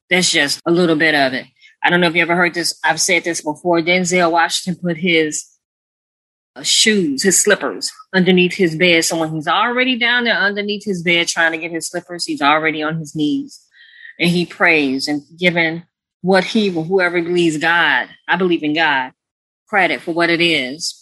that's 0.10 0.32
just 0.32 0.60
a 0.65 0.72
little 0.72 0.96
bit 0.96 1.15
of 1.15 1.34
it. 1.34 1.46
I 1.82 1.89
don't 1.89 2.01
know 2.01 2.08
if 2.08 2.15
you 2.15 2.22
ever 2.22 2.36
heard 2.36 2.53
this. 2.53 2.77
I've 2.84 3.00
said 3.00 3.24
this 3.24 3.41
before. 3.41 3.79
Denzel 3.79 4.32
Washington 4.32 4.82
put 4.82 4.98
his 4.98 5.46
uh, 6.56 6.63
shoes, 6.63 7.24
his 7.24 7.41
slippers 7.41 7.91
underneath 8.13 8.53
his 8.53 8.75
bed. 8.75 9.06
So 9.06 9.18
when 9.20 9.34
he's 9.34 9.48
already 9.48 9.98
down 9.98 10.25
there 10.25 10.36
underneath 10.36 10.84
his 10.84 11.01
bed 11.01 11.27
trying 11.27 11.53
to 11.53 11.58
get 11.58 11.72
his 11.72 11.88
slippers, 11.88 12.25
he's 12.25 12.41
already 12.41 12.84
on 12.84 12.98
his 12.98 13.15
knees 13.15 13.65
and 14.20 14.29
he 14.29 14.46
prays 14.46 15.08
and 15.08 15.22
giving 15.38 15.84
what 16.22 16.44
he 16.44 16.75
or 16.75 16.84
whoever 16.84 17.22
believes 17.22 17.58
God, 17.58 18.10
I 18.27 18.36
believe 18.36 18.63
in 18.63 18.74
God, 18.74 19.13
credit 19.70 20.01
for 20.01 20.13
what 20.13 20.29
it 20.29 20.41
is 20.41 20.96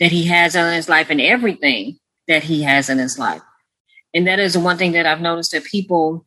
that 0.00 0.12
he 0.12 0.26
has 0.26 0.54
in 0.54 0.74
his 0.74 0.88
life 0.88 1.08
and 1.08 1.20
everything 1.20 1.98
that 2.28 2.44
he 2.44 2.62
has 2.62 2.88
in 2.88 2.98
his 2.98 3.18
life. 3.18 3.42
And 4.14 4.26
that 4.26 4.38
is 4.38 4.54
the 4.54 4.60
one 4.60 4.76
thing 4.76 4.92
that 4.92 5.06
I've 5.06 5.20
noticed 5.20 5.52
that 5.52 5.64
people 5.64 6.26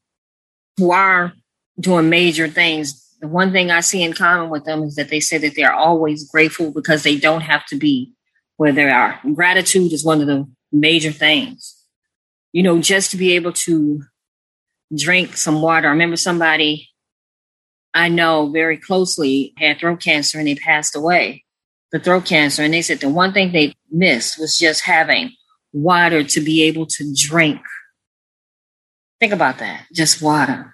who 0.77 0.91
are 0.91 1.33
doing 1.79 2.09
major 2.09 2.47
things, 2.47 3.15
the 3.21 3.27
one 3.27 3.51
thing 3.51 3.71
I 3.71 3.81
see 3.81 4.03
in 4.03 4.13
common 4.13 4.49
with 4.49 4.65
them 4.65 4.83
is 4.83 4.95
that 4.95 5.09
they 5.09 5.19
say 5.19 5.37
that 5.37 5.55
they're 5.55 5.73
always 5.73 6.29
grateful 6.29 6.71
because 6.71 7.03
they 7.03 7.17
don't 7.17 7.41
have 7.41 7.65
to 7.67 7.77
be 7.77 8.13
where 8.57 8.71
they 8.71 8.89
are. 8.89 9.19
Gratitude 9.33 9.93
is 9.93 10.03
one 10.03 10.21
of 10.21 10.27
the 10.27 10.47
major 10.71 11.11
things. 11.11 11.75
You 12.53 12.63
know, 12.63 12.79
just 12.79 13.11
to 13.11 13.17
be 13.17 13.33
able 13.33 13.53
to 13.53 14.01
drink 14.95 15.35
some 15.37 15.61
water. 15.61 15.87
I 15.87 15.91
remember 15.91 16.15
somebody 16.15 16.89
I 17.93 18.09
know 18.09 18.49
very 18.49 18.77
closely 18.77 19.53
had 19.57 19.79
throat 19.79 20.01
cancer 20.01 20.37
and 20.37 20.47
they 20.47 20.55
passed 20.55 20.95
away. 20.95 21.43
The 21.91 21.99
throat 21.99 22.25
cancer. 22.25 22.61
And 22.61 22.73
they 22.73 22.81
said 22.81 22.99
the 22.99 23.09
one 23.09 23.33
thing 23.33 23.51
they 23.51 23.73
missed 23.89 24.39
was 24.39 24.57
just 24.57 24.83
having 24.83 25.31
water 25.75 26.23
to 26.23 26.41
be 26.41 26.63
able 26.63 26.85
to 26.85 27.13
drink. 27.13 27.59
Think 29.19 29.33
about 29.33 29.59
that, 29.59 29.85
just 29.93 30.21
water. 30.21 30.73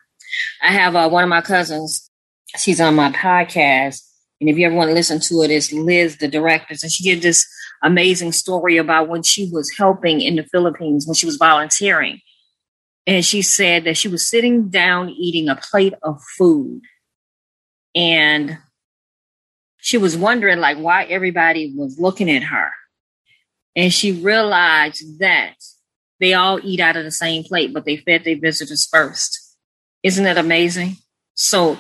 I 0.61 0.71
have 0.71 0.95
uh, 0.95 1.09
one 1.09 1.23
of 1.23 1.29
my 1.29 1.41
cousins, 1.41 2.09
she's 2.57 2.79
on 2.79 2.95
my 2.95 3.11
podcast. 3.11 4.07
And 4.39 4.49
if 4.49 4.57
you 4.57 4.65
ever 4.65 4.75
want 4.75 4.89
to 4.89 4.95
listen 4.95 5.19
to 5.19 5.41
it, 5.43 5.51
it's 5.51 5.71
Liz, 5.71 6.17
the 6.17 6.27
director. 6.27 6.75
And 6.81 6.91
she 6.91 7.03
gave 7.03 7.21
this 7.21 7.45
amazing 7.83 8.31
story 8.31 8.77
about 8.77 9.07
when 9.07 9.23
she 9.23 9.49
was 9.51 9.71
helping 9.77 10.21
in 10.21 10.35
the 10.35 10.43
Philippines, 10.43 11.05
when 11.05 11.15
she 11.15 11.25
was 11.25 11.37
volunteering. 11.37 12.21
And 13.05 13.25
she 13.25 13.41
said 13.41 13.83
that 13.83 13.97
she 13.97 14.07
was 14.07 14.27
sitting 14.27 14.69
down 14.69 15.09
eating 15.09 15.49
a 15.49 15.55
plate 15.55 15.93
of 16.03 16.21
food. 16.37 16.81
And 17.95 18.57
she 19.77 19.97
was 19.97 20.15
wondering 20.15 20.59
like 20.59 20.77
why 20.77 21.03
everybody 21.05 21.73
was 21.75 21.99
looking 21.99 22.29
at 22.29 22.43
her. 22.43 22.71
And 23.75 23.93
she 23.93 24.11
realized 24.11 25.19
that 25.19 25.55
They 26.21 26.35
all 26.35 26.59
eat 26.63 26.79
out 26.79 26.95
of 26.95 27.03
the 27.03 27.11
same 27.11 27.43
plate, 27.43 27.73
but 27.73 27.83
they 27.83 27.97
fed 27.97 28.23
their 28.23 28.39
visitors 28.39 28.85
first. 28.85 29.57
Isn't 30.03 30.23
that 30.23 30.37
amazing? 30.37 30.97
So 31.33 31.79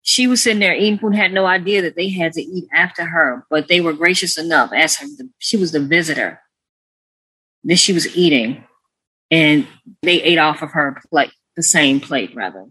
she 0.00 0.26
was 0.26 0.42
sitting 0.42 0.58
there 0.58 0.74
eating 0.74 0.98
food, 0.98 1.14
had 1.14 1.34
no 1.34 1.44
idea 1.44 1.82
that 1.82 1.94
they 1.94 2.08
had 2.08 2.32
to 2.32 2.40
eat 2.40 2.64
after 2.72 3.04
her, 3.04 3.46
but 3.50 3.68
they 3.68 3.82
were 3.82 3.92
gracious 3.92 4.38
enough 4.38 4.72
as 4.72 4.96
her, 4.96 5.06
she 5.38 5.58
was 5.58 5.70
the 5.72 5.80
visitor 5.80 6.40
that 7.64 7.76
she 7.76 7.92
was 7.92 8.16
eating, 8.16 8.64
and 9.30 9.68
they 10.02 10.22
ate 10.22 10.38
off 10.38 10.62
of 10.62 10.70
her 10.70 10.98
plate, 11.10 11.32
the 11.54 11.62
same 11.62 12.00
plate 12.00 12.34
rather. 12.34 12.64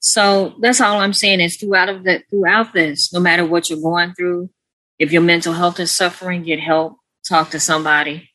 So 0.00 0.54
that's 0.60 0.80
all 0.80 0.98
I'm 0.98 1.12
saying 1.12 1.40
is 1.40 1.56
throughout 1.56 1.88
of 1.88 2.02
the 2.02 2.24
throughout 2.30 2.72
this, 2.72 3.12
no 3.12 3.20
matter 3.20 3.44
what 3.44 3.70
you're 3.70 3.80
going 3.80 4.14
through, 4.14 4.50
if 4.98 5.12
your 5.12 5.22
mental 5.22 5.52
health 5.52 5.78
is 5.78 5.92
suffering, 5.92 6.42
get 6.42 6.58
help, 6.58 6.96
talk 7.30 7.50
to 7.50 7.60
somebody. 7.60 8.28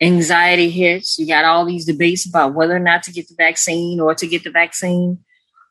Anxiety 0.00 0.70
hits, 0.70 1.18
you 1.18 1.28
got 1.28 1.44
all 1.44 1.64
these 1.64 1.84
debates 1.84 2.26
about 2.26 2.54
whether 2.54 2.74
or 2.74 2.80
not 2.80 3.04
to 3.04 3.12
get 3.12 3.28
the 3.28 3.34
vaccine 3.36 4.00
or 4.00 4.14
to 4.16 4.26
get 4.26 4.42
the 4.42 4.50
vaccine. 4.50 5.18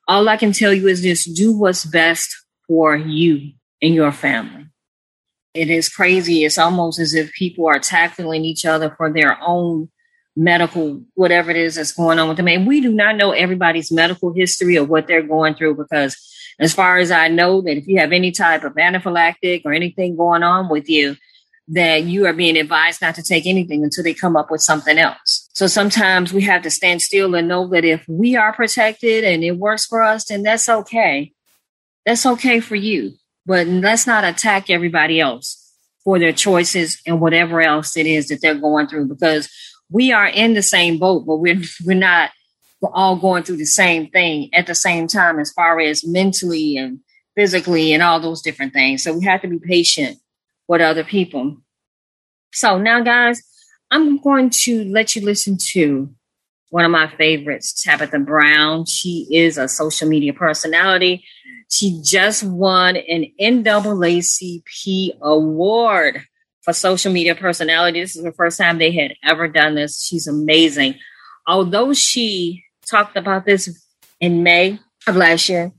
All 0.08 0.30
I 0.30 0.38
can 0.38 0.54
tell 0.54 0.74
you 0.74 0.88
is 0.88 1.02
just 1.02 1.36
do 1.36 1.52
what's 1.52 1.84
best 1.84 2.34
for 2.68 2.96
you 2.96 3.52
and 3.82 3.94
your 3.94 4.12
family. 4.12 4.68
It 5.54 5.70
is 5.70 5.90
crazy. 5.90 6.46
It's 6.46 6.58
almost 6.58 6.98
as 7.00 7.14
if 7.14 7.34
people 7.34 7.68
are 7.68 7.80
tackling 7.80 8.46
each 8.46 8.66
other 8.66 8.94
for 8.96 9.12
their 9.12 9.38
own 9.42 9.90
medical, 10.38 11.04
whatever 11.16 11.52
it 11.52 11.58
is 11.58 11.76
that's 11.76 11.92
going 11.92 12.20
on 12.20 12.30
with 12.30 12.38
them. 12.38 12.48
And 12.48 12.66
we 12.66 12.80
do 12.80 12.94
not 12.94 13.18
know 13.18 13.32
everybody's 13.32 13.92
medical 13.92 14.32
history 14.32 14.78
or 14.78 14.86
what 14.86 15.08
they're 15.08 15.24
going 15.24 15.56
through 15.56 15.76
because, 15.76 16.16
as 16.58 16.74
far 16.74 17.00
as 17.00 17.12
I 17.12 17.28
know, 17.28 17.62
that 17.62 17.76
if 17.76 17.88
you 17.88 18.00
have 18.00 18.14
any 18.14 18.32
type 18.32 18.64
of 18.64 18.76
anaphylactic 18.76 19.64
or 19.66 19.74
anything 19.74 20.16
going 20.16 20.44
on 20.44 20.70
with 20.70 20.88
you, 20.88 21.18
that 21.68 22.04
you 22.04 22.26
are 22.26 22.34
being 22.34 22.58
advised 22.58 23.02
not 23.02 23.16
to 23.16 23.24
take 23.24 23.46
anything 23.46 23.84
until 23.84 24.04
they 24.04 24.14
come 24.14 24.36
up 24.36 24.52
with 24.52 24.62
something 24.62 24.98
else. 24.98 25.50
So 25.54 25.68
sometimes 25.68 26.34
we 26.34 26.42
have 26.42 26.64
to 26.64 26.70
stand 26.70 27.02
still 27.02 27.36
and 27.36 27.48
know 27.48 27.68
that 27.70 27.86
if 27.86 28.04
we 28.08 28.36
are 28.36 28.54
protected 28.54 29.24
and 29.24 29.44
it 29.44 29.58
works 29.58 29.86
for 29.86 30.02
us, 30.02 30.26
then 30.26 30.44
that's 30.44 30.68
okay. 30.68 31.32
That's 32.06 32.26
okay 32.26 32.60
for 32.60 32.76
you. 32.76 33.14
But 33.46 33.68
let's 33.68 34.08
not 34.08 34.24
attack 34.24 34.70
everybody 34.70 35.20
else 35.20 35.58
for 36.04 36.20
their 36.20 36.34
choices 36.34 37.00
and 37.06 37.22
whatever 37.22 37.62
else 37.62 37.96
it 37.96 38.06
is 38.06 38.28
that 38.28 38.42
they're 38.42 38.56
going 38.56 38.88
through 38.88 39.08
because 39.08 39.50
we 39.90 40.12
are 40.12 40.28
in 40.28 40.54
the 40.54 40.62
same 40.64 40.98
boat, 40.98 41.26
but 41.26 41.38
we're 41.38 41.62
we're 41.86 41.94
not 41.94 42.32
we're 42.82 42.94
all 42.94 43.16
going 43.16 43.44
through 43.44 43.58
the 43.58 43.66
same 43.66 44.10
thing 44.10 44.50
at 44.54 44.66
the 44.66 44.74
same 44.74 45.08
time 45.08 45.40
as 45.40 45.52
far 45.52 45.80
as 45.80 46.06
mentally 46.06 46.78
and 46.78 47.00
physically 47.36 47.94
and 47.94 48.02
all 48.02 48.20
those 48.20 48.42
different 48.42 48.74
things. 48.74 49.04
So 49.04 49.18
we 49.18 49.26
have 49.26 49.42
to 49.44 49.48
be 49.48 49.60
patient 49.60 50.18
with 50.72 50.80
other 50.80 51.04
people. 51.04 51.58
So 52.54 52.78
now 52.80 53.02
guys, 53.02 53.44
I'm 53.92 54.22
going 54.22 54.50
to 54.62 54.86
let 54.86 55.18
you 55.18 55.22
listen 55.22 55.58
to 55.74 56.10
one 56.70 56.86
of 56.86 56.92
my 56.92 57.14
favorites, 57.18 57.84
Tabitha 57.84 58.20
Brown. 58.20 58.86
She 58.86 59.28
is 59.30 59.58
a 59.58 59.68
social 59.68 60.08
media 60.08 60.32
personality. 60.32 61.26
She 61.70 62.00
just 62.02 62.46
won 62.46 62.96
an 62.96 63.26
NAACP 63.38 65.20
award 65.22 66.22
for 66.62 66.72
social 66.72 67.12
media 67.12 67.36
personality. 67.36 68.00
This 68.00 68.16
is 68.16 68.24
the 68.24 68.32
first 68.32 68.58
time 68.58 68.78
they 68.78 68.94
had 68.94 69.16
ever 69.26 69.50
done 69.50 69.76
this. 69.76 70.02
She's 70.02 70.26
amazing. 70.26 70.96
Although 71.46 71.94
she 71.94 72.64
talked 72.90 73.18
about 73.18 73.46
this 73.46 73.86
in 74.22 74.42
May 74.42 74.80
of 75.06 75.18
last 75.18 75.50
year, 75.50 75.74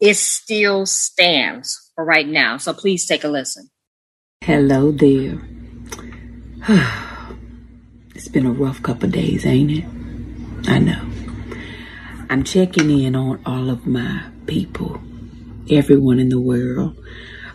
it 0.00 0.14
still 0.14 0.86
stands 0.86 1.90
for 1.94 2.02
right 2.02 2.26
now. 2.26 2.56
So 2.56 2.72
please 2.72 3.06
take 3.06 3.24
a 3.24 3.28
listen. 3.28 3.68
Hello 4.42 4.90
there. 4.92 5.38
it's 8.14 8.28
been 8.28 8.46
a 8.46 8.52
rough 8.52 8.82
couple 8.82 9.08
days, 9.08 9.46
ain't 9.46 9.70
it? 9.70 9.84
I 10.68 10.78
know. 10.78 11.08
I'm 12.30 12.44
checking 12.44 12.90
in 12.90 13.16
on 13.16 13.40
all 13.46 13.70
of 13.70 13.86
my 13.86 14.24
people, 14.46 15.00
everyone 15.70 16.18
in 16.18 16.28
the 16.28 16.40
world 16.40 16.96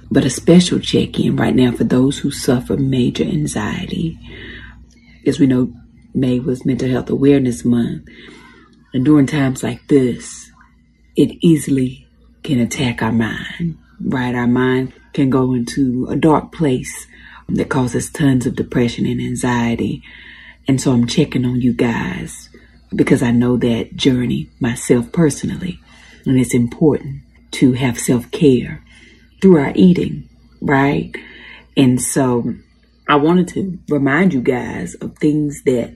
but 0.10 0.26
a 0.26 0.30
special 0.30 0.80
check 0.80 1.20
in 1.20 1.36
right 1.36 1.56
now 1.56 1.72
for 1.72 1.84
those 1.84 2.20
who 2.20 2.32
suffer 2.32 2.78
major 2.78 3.24
anxiety. 3.24 4.18
As 5.26 5.40
we 5.40 5.48
know, 5.48 5.74
May 6.14 6.40
was 6.40 6.66
Mental 6.66 6.90
Health 6.90 7.10
Awareness 7.10 7.66
Month. 7.66 8.08
And 8.94 9.04
during 9.04 9.26
times 9.26 9.64
like 9.64 9.88
this, 9.88 10.52
it 11.16 11.38
easily 11.42 12.08
can 12.44 12.60
attack 12.60 13.02
our 13.02 13.12
mind, 13.12 13.78
right? 14.00 14.34
Our 14.34 14.48
mind 14.48 14.94
can 15.18 15.30
go 15.32 15.54
into 15.54 16.06
a 16.12 16.16
dark 16.16 16.52
place 16.52 17.08
that 17.50 17.70
causes 17.70 18.12
tons 18.12 18.46
of 18.46 18.56
depression 18.56 19.08
and 19.08 19.20
anxiety. 19.20 20.04
And 20.68 20.80
so 20.80 20.92
I'm 20.92 21.08
checking 21.08 21.44
on 21.44 21.60
you 21.60 21.74
guys 21.74 22.50
because 22.96 23.24
I 23.24 23.32
know 23.32 23.58
that 23.58 23.96
journey 23.96 24.48
myself 24.60 25.12
personally. 25.12 25.80
And 26.26 26.40
it's 26.40 26.54
important 26.54 27.24
to 27.54 27.74
have 27.74 28.00
self 28.00 28.30
care 28.30 28.84
through 29.42 29.58
our 29.58 29.72
eating, 29.74 30.30
right? 30.62 31.16
And 31.76 32.00
so 32.00 32.54
I 33.10 33.16
wanted 33.16 33.48
to 33.50 33.80
remind 33.90 34.36
you 34.36 34.42
guys 34.42 34.94
of 34.96 35.18
things 35.18 35.64
that 35.64 35.96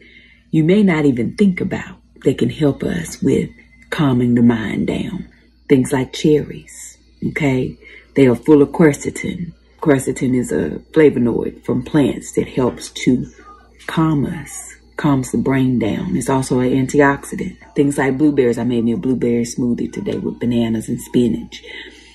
you 0.49 0.63
may 0.63 0.81
not 0.81 1.05
even 1.05 1.35
think 1.35 1.61
about 1.61 1.97
that 2.23 2.39
can 2.39 2.49
help 2.49 2.81
us 2.83 3.21
with 3.21 3.51
calming 3.91 4.33
the 4.33 4.41
mind 4.41 4.87
down. 4.87 5.27
Things 5.69 5.91
like 5.91 6.11
cherries, 6.11 6.97
okay? 7.29 7.77
They 8.15 8.27
are 8.27 8.35
full 8.35 8.61
of 8.61 8.69
quercetin. 8.69 9.53
Quercetin 9.79 10.35
is 10.35 10.51
a 10.51 10.79
flavonoid 10.91 11.63
from 11.63 11.83
plants 11.83 12.33
that 12.33 12.47
helps 12.47 12.89
to 12.89 13.27
calm 13.87 14.25
us, 14.25 14.75
calms 14.97 15.31
the 15.31 15.37
brain 15.37 15.79
down. 15.79 16.15
It's 16.15 16.29
also 16.29 16.59
an 16.59 16.71
antioxidant. 16.71 17.57
Things 17.75 17.97
like 17.97 18.17
blueberries. 18.17 18.57
I 18.57 18.63
made 18.63 18.83
me 18.83 18.93
a 18.93 18.97
blueberry 18.97 19.43
smoothie 19.43 19.91
today 19.91 20.17
with 20.17 20.39
bananas 20.39 20.89
and 20.89 21.01
spinach. 21.01 21.63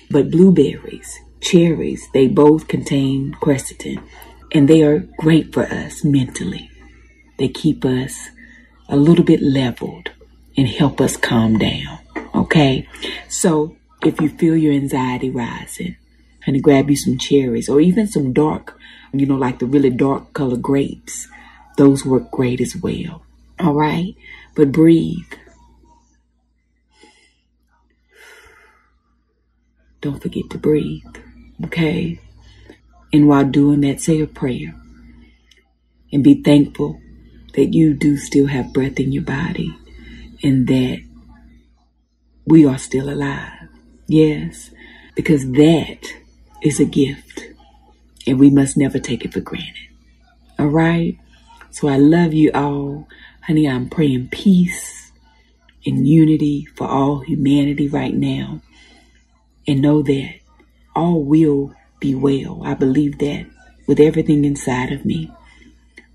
But 0.09 0.31
blueberries, 0.31 1.19
cherries, 1.41 2.07
they 2.13 2.27
both 2.27 2.67
contain 2.67 3.35
quercetin 3.41 4.01
and 4.53 4.67
they 4.67 4.83
are 4.83 4.99
great 5.17 5.53
for 5.53 5.63
us 5.63 6.03
mentally. 6.03 6.69
They 7.37 7.49
keep 7.49 7.83
us 7.83 8.29
a 8.87 8.95
little 8.95 9.25
bit 9.25 9.41
leveled 9.41 10.11
and 10.55 10.67
help 10.67 11.01
us 11.01 11.17
calm 11.17 11.57
down. 11.57 11.99
Okay. 12.33 12.87
So 13.27 13.75
if 14.03 14.21
you 14.21 14.29
feel 14.29 14.55
your 14.55 14.73
anxiety 14.73 15.29
rising, 15.29 15.95
honey, 16.45 16.59
grab 16.59 16.89
you 16.89 16.95
some 16.95 17.17
cherries 17.17 17.69
or 17.69 17.81
even 17.81 18.07
some 18.07 18.33
dark, 18.33 18.79
you 19.13 19.25
know, 19.25 19.35
like 19.35 19.59
the 19.59 19.65
really 19.65 19.89
dark 19.89 20.33
color 20.33 20.57
grapes. 20.57 21.27
Those 21.77 22.05
work 22.05 22.31
great 22.31 22.59
as 22.61 22.75
well. 22.75 23.23
All 23.59 23.73
right. 23.73 24.15
But 24.55 24.71
breathe. 24.71 25.33
Don't 30.01 30.21
forget 30.21 30.49
to 30.51 30.57
breathe. 30.57 31.03
Okay? 31.65 32.19
And 33.11 33.27
while 33.27 33.45
doing 33.45 33.81
that, 33.81 34.01
say 34.01 34.21
a 34.21 34.27
prayer 34.27 34.75
and 36.11 36.23
be 36.23 36.41
thankful 36.41 36.99
that 37.53 37.73
you 37.73 37.93
do 37.93 38.17
still 38.17 38.47
have 38.47 38.73
breath 38.73 38.99
in 38.99 39.11
your 39.11 39.23
body 39.23 39.75
and 40.43 40.67
that 40.67 41.03
we 42.45 42.65
are 42.65 42.77
still 42.77 43.09
alive. 43.09 43.56
Yes, 44.07 44.71
because 45.15 45.51
that 45.51 45.99
is 46.63 46.79
a 46.79 46.85
gift 46.85 47.43
and 48.25 48.39
we 48.39 48.49
must 48.49 48.77
never 48.77 48.99
take 48.99 49.25
it 49.25 49.33
for 49.33 49.41
granted. 49.41 49.89
All 50.57 50.67
right? 50.67 51.17
So 51.71 51.89
I 51.89 51.97
love 51.97 52.33
you 52.33 52.51
all. 52.53 53.07
Honey, 53.41 53.67
I'm 53.67 53.89
praying 53.89 54.29
peace 54.29 55.11
and 55.85 56.07
unity 56.07 56.65
for 56.75 56.87
all 56.87 57.19
humanity 57.19 57.87
right 57.87 58.13
now 58.13 58.61
and 59.67 59.81
know 59.81 60.01
that 60.01 60.39
all 60.95 61.23
will 61.23 61.73
be 61.99 62.15
well. 62.15 62.61
I 62.63 62.73
believe 62.75 63.19
that 63.19 63.45
with 63.87 63.99
everything 63.99 64.45
inside 64.45 64.91
of 64.91 65.05
me, 65.05 65.31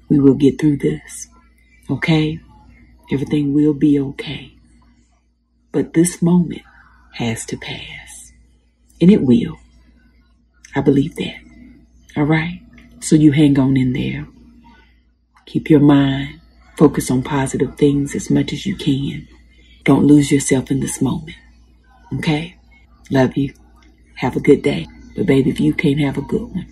we 0.08 0.18
will 0.18 0.34
get 0.34 0.58
through 0.58 0.78
this. 0.78 1.28
Okay? 1.90 2.40
Everything 3.10 3.52
will 3.52 3.74
be 3.74 4.00
okay. 4.00 4.54
But 5.72 5.92
this 5.92 6.22
moment 6.22 6.62
has 7.14 7.44
to 7.46 7.56
pass. 7.56 8.32
And 9.00 9.10
it 9.10 9.22
will. 9.22 9.58
I 10.74 10.80
believe 10.80 11.16
that. 11.16 11.36
All 12.16 12.24
right? 12.24 12.60
So 13.00 13.16
you 13.16 13.32
hang 13.32 13.58
on 13.58 13.76
in 13.76 13.92
there. 13.92 14.26
Keep 15.46 15.70
your 15.70 15.80
mind 15.80 16.40
focused 16.76 17.10
on 17.10 17.22
positive 17.22 17.76
things 17.76 18.14
as 18.14 18.30
much 18.30 18.52
as 18.52 18.64
you 18.64 18.76
can. 18.76 19.28
Don't 19.84 20.06
lose 20.06 20.30
yourself 20.30 20.70
in 20.70 20.80
this 20.80 21.02
moment. 21.02 21.36
Okay? 22.14 22.56
Love 23.10 23.36
you. 23.36 23.52
Have 24.16 24.36
a 24.36 24.40
good 24.40 24.62
day. 24.62 24.86
But 25.16 25.26
baby, 25.26 25.50
if 25.50 25.60
you 25.60 25.74
can't 25.74 26.00
have 26.00 26.16
a 26.16 26.22
good 26.22 26.42
one, 26.42 26.66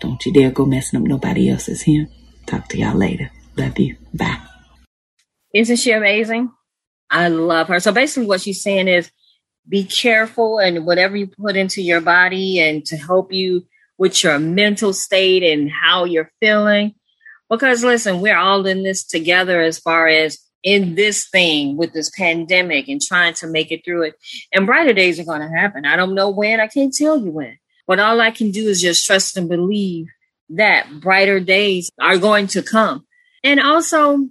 don't 0.00 0.24
you 0.26 0.32
dare 0.32 0.50
go 0.50 0.66
messing 0.66 1.00
up 1.00 1.06
nobody 1.06 1.48
else's 1.48 1.82
here. 1.82 2.08
Talk 2.46 2.68
to 2.68 2.78
y'all 2.78 2.96
later. 2.96 3.30
Love 3.56 3.78
you. 3.78 3.96
Bye. 4.12 4.40
Isn't 5.54 5.76
she 5.76 5.92
amazing? 5.92 6.50
I 7.10 7.28
love 7.28 7.68
her. 7.68 7.78
So 7.78 7.92
basically 7.92 8.26
what 8.26 8.40
she's 8.40 8.62
saying 8.62 8.88
is 8.88 9.10
be 9.68 9.84
careful 9.84 10.58
and 10.58 10.84
whatever 10.84 11.16
you 11.16 11.26
put 11.26 11.56
into 11.56 11.82
your 11.82 12.00
body 12.00 12.60
and 12.60 12.84
to 12.86 12.96
help 12.96 13.32
you 13.32 13.66
with 13.98 14.22
your 14.22 14.38
mental 14.38 14.92
state 14.92 15.42
and 15.42 15.70
how 15.70 16.04
you're 16.04 16.30
feeling. 16.40 16.94
Because 17.48 17.84
listen, 17.84 18.20
we're 18.20 18.36
all 18.36 18.66
in 18.66 18.82
this 18.82 19.04
together 19.04 19.60
as 19.60 19.78
far 19.78 20.08
as 20.08 20.38
in 20.62 20.94
this 20.94 21.28
thing 21.28 21.76
with 21.76 21.92
this 21.92 22.10
pandemic 22.16 22.88
and 22.88 23.00
trying 23.00 23.34
to 23.34 23.46
make 23.46 23.70
it 23.70 23.84
through 23.84 24.02
it. 24.02 24.14
And 24.52 24.66
brighter 24.66 24.92
days 24.92 25.18
are 25.18 25.24
going 25.24 25.40
to 25.40 25.48
happen. 25.48 25.84
I 25.84 25.96
don't 25.96 26.14
know 26.14 26.30
when, 26.30 26.60
I 26.60 26.66
can't 26.66 26.94
tell 26.94 27.18
you 27.18 27.30
when. 27.30 27.58
But 27.86 27.98
all 27.98 28.20
I 28.20 28.30
can 28.30 28.50
do 28.50 28.68
is 28.68 28.80
just 28.80 29.06
trust 29.06 29.36
and 29.36 29.48
believe 29.48 30.06
that 30.50 30.88
brighter 31.00 31.40
days 31.40 31.90
are 32.00 32.18
going 32.18 32.46
to 32.48 32.62
come. 32.62 33.06
And 33.42 33.58
also, 33.60 34.28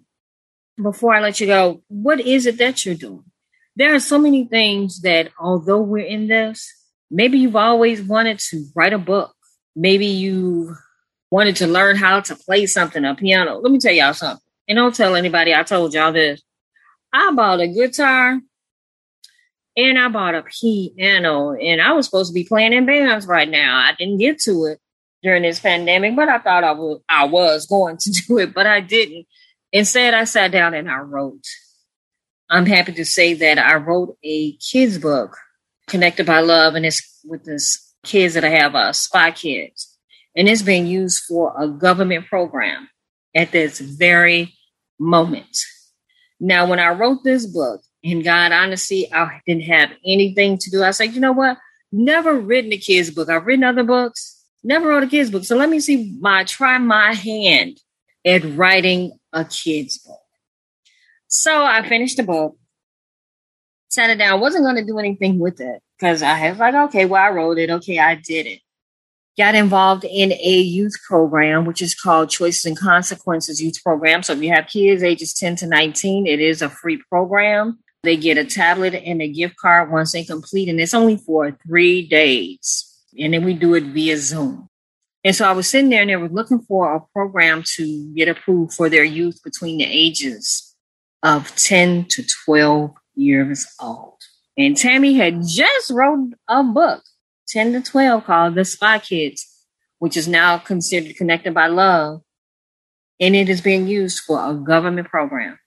before 0.81 1.13
I 1.13 1.21
let 1.21 1.39
you 1.39 1.47
go, 1.47 1.83
what 1.87 2.19
is 2.19 2.45
it 2.45 2.57
that 2.57 2.85
you're 2.85 2.95
doing? 2.95 3.25
There 3.75 3.95
are 3.95 3.99
so 3.99 4.19
many 4.19 4.45
things 4.45 5.01
that, 5.01 5.31
although 5.39 5.81
we're 5.81 6.05
in 6.05 6.27
this, 6.27 6.71
maybe 7.09 7.37
you've 7.37 7.55
always 7.55 8.01
wanted 8.01 8.39
to 8.49 8.65
write 8.75 8.93
a 8.93 8.97
book. 8.97 9.33
Maybe 9.75 10.07
you 10.07 10.75
wanted 11.29 11.55
to 11.57 11.67
learn 11.67 11.95
how 11.95 12.19
to 12.19 12.35
play 12.35 12.65
something, 12.65 13.05
a 13.05 13.15
piano. 13.15 13.59
Let 13.59 13.71
me 13.71 13.79
tell 13.79 13.93
y'all 13.93 14.13
something. 14.13 14.43
And 14.67 14.75
don't 14.75 14.95
tell 14.95 15.15
anybody 15.15 15.55
I 15.55 15.63
told 15.63 15.93
y'all 15.93 16.11
this. 16.11 16.41
I 17.13 17.31
bought 17.31 17.61
a 17.61 17.67
guitar 17.67 18.39
and 19.77 19.99
I 19.99 20.07
bought 20.09 20.35
a 20.35 20.43
piano 20.43 21.53
and 21.53 21.81
I 21.81 21.93
was 21.93 22.05
supposed 22.05 22.29
to 22.29 22.33
be 22.33 22.43
playing 22.43 22.73
in 22.73 22.85
bands 22.85 23.25
right 23.25 23.49
now. 23.49 23.77
I 23.77 23.93
didn't 23.97 24.17
get 24.17 24.39
to 24.41 24.65
it 24.65 24.79
during 25.23 25.43
this 25.43 25.59
pandemic, 25.59 26.15
but 26.15 26.29
I 26.29 26.39
thought 26.39 26.63
I 26.63 26.73
I 27.09 27.25
was 27.25 27.65
going 27.67 27.97
to 27.97 28.11
do 28.27 28.37
it, 28.39 28.53
but 28.53 28.67
I 28.67 28.81
didn't. 28.81 29.27
Instead, 29.71 30.13
I 30.13 30.25
sat 30.25 30.51
down 30.51 30.73
and 30.73 30.89
I 30.89 30.99
wrote. 30.99 31.45
I'm 32.51 32.65
happy 32.65 32.91
to 32.91 33.05
say 33.05 33.33
that 33.35 33.57
I 33.57 33.75
wrote 33.75 34.17
a 34.25 34.51
kids 34.57 34.97
book, 34.97 35.37
Connected 35.87 36.25
by 36.25 36.41
Love, 36.41 36.75
and 36.75 36.85
it's 36.85 37.21
with 37.23 37.45
this 37.45 37.95
kids 38.03 38.33
that 38.33 38.43
I 38.43 38.49
have, 38.49 38.75
uh, 38.75 38.91
Spy 38.91 39.31
Kids, 39.31 39.97
and 40.35 40.49
it's 40.49 40.61
being 40.61 40.85
used 40.85 41.23
for 41.23 41.53
a 41.57 41.69
government 41.69 42.27
program 42.27 42.89
at 43.33 43.53
this 43.53 43.79
very 43.79 44.53
moment. 44.99 45.57
Now, 46.41 46.65
when 46.67 46.79
I 46.79 46.89
wrote 46.89 47.23
this 47.23 47.45
book, 47.45 47.83
and 48.03 48.21
God, 48.21 48.51
honestly, 48.51 49.09
I 49.13 49.39
didn't 49.47 49.63
have 49.63 49.91
anything 50.05 50.57
to 50.57 50.69
do. 50.69 50.83
I 50.83 50.91
said, 50.91 51.13
you 51.13 51.21
know 51.21 51.31
what? 51.31 51.57
Never 51.93 52.37
written 52.37 52.73
a 52.73 52.77
kids 52.77 53.11
book. 53.11 53.29
I've 53.29 53.45
written 53.45 53.63
other 53.63 53.83
books, 53.83 54.43
never 54.61 54.89
wrote 54.89 55.03
a 55.03 55.07
kids 55.07 55.31
book. 55.31 55.45
So 55.45 55.55
let 55.55 55.69
me 55.69 55.79
see 55.79 56.17
my 56.19 56.43
try 56.43 56.77
my 56.79 57.13
hand 57.13 57.79
at 58.25 58.43
writing 58.57 59.17
a 59.31 59.45
kids 59.45 59.99
book. 59.99 60.20
So 61.31 61.65
I 61.65 61.87
finished 61.87 62.17
the 62.17 62.23
book, 62.23 62.57
sat 63.89 64.09
it 64.09 64.17
down, 64.17 64.39
wasn't 64.39 64.65
going 64.65 64.75
to 64.75 64.85
do 64.85 64.99
anything 64.99 65.39
with 65.39 65.59
it 65.59 65.81
because 65.97 66.21
I 66.21 66.49
was 66.49 66.59
like, 66.59 66.75
okay, 66.75 67.05
well, 67.05 67.23
I 67.23 67.29
wrote 67.29 67.57
it. 67.57 67.69
Okay, 67.69 67.97
I 67.97 68.15
did 68.15 68.45
it 68.45 68.59
got 69.37 69.55
involved 69.55 70.03
in 70.03 70.33
a 70.33 70.59
youth 70.59 70.95
program, 71.07 71.65
which 71.65 71.81
is 71.81 71.95
called 71.95 72.29
Choices 72.29 72.65
and 72.65 72.77
Consequences 72.77 73.61
Youth 73.61 73.81
Program. 73.83 74.23
So 74.23 74.33
if 74.33 74.41
you 74.41 74.51
have 74.51 74.67
kids 74.67 75.03
ages 75.03 75.33
10 75.33 75.55
to 75.57 75.67
19, 75.67 76.27
it 76.27 76.39
is 76.39 76.61
a 76.61 76.69
free 76.69 77.01
program. 77.09 77.79
They 78.03 78.17
get 78.17 78.37
a 78.37 78.45
tablet 78.45 78.93
and 78.93 79.21
a 79.21 79.27
gift 79.27 79.55
card 79.57 79.91
once 79.91 80.11
they 80.11 80.23
complete, 80.23 80.69
and 80.69 80.79
it's 80.79 80.93
only 80.93 81.17
for 81.17 81.57
three 81.65 82.07
days. 82.07 82.87
And 83.17 83.33
then 83.33 83.45
we 83.45 83.53
do 83.53 83.73
it 83.75 83.83
via 83.85 84.17
Zoom. 84.17 84.67
And 85.23 85.35
so 85.35 85.47
I 85.47 85.51
was 85.51 85.69
sitting 85.69 85.89
there 85.89 86.01
and 86.01 86.09
they 86.09 86.15
were 86.15 86.29
looking 86.29 86.61
for 86.61 86.95
a 86.95 87.01
program 87.13 87.63
to 87.75 88.13
get 88.15 88.27
approved 88.27 88.73
for 88.73 88.89
their 88.89 89.03
youth 89.03 89.39
between 89.43 89.77
the 89.77 89.85
ages 89.85 90.70
of 91.23 91.55
10 91.55 92.05
to 92.09 92.25
12 92.45 92.91
years 93.15 93.67
old. 93.79 94.17
And 94.57 94.75
Tammy 94.75 95.13
had 95.13 95.41
just 95.45 95.91
wrote 95.91 96.33
a 96.47 96.63
book 96.63 97.03
10 97.49 97.73
to 97.73 97.81
12 97.81 98.23
called 98.25 98.55
The 98.55 98.65
Spy 98.65 98.99
Kids, 98.99 99.47
which 99.99 100.17
is 100.17 100.27
now 100.27 100.57
considered 100.57 101.15
connected 101.15 101.53
by 101.53 101.67
love. 101.67 102.21
And 103.19 103.35
it 103.35 103.49
is 103.49 103.61
being 103.61 103.87
used 103.87 104.21
for 104.21 104.43
a 104.43 104.53
government 104.53 105.07
program. 105.07 105.59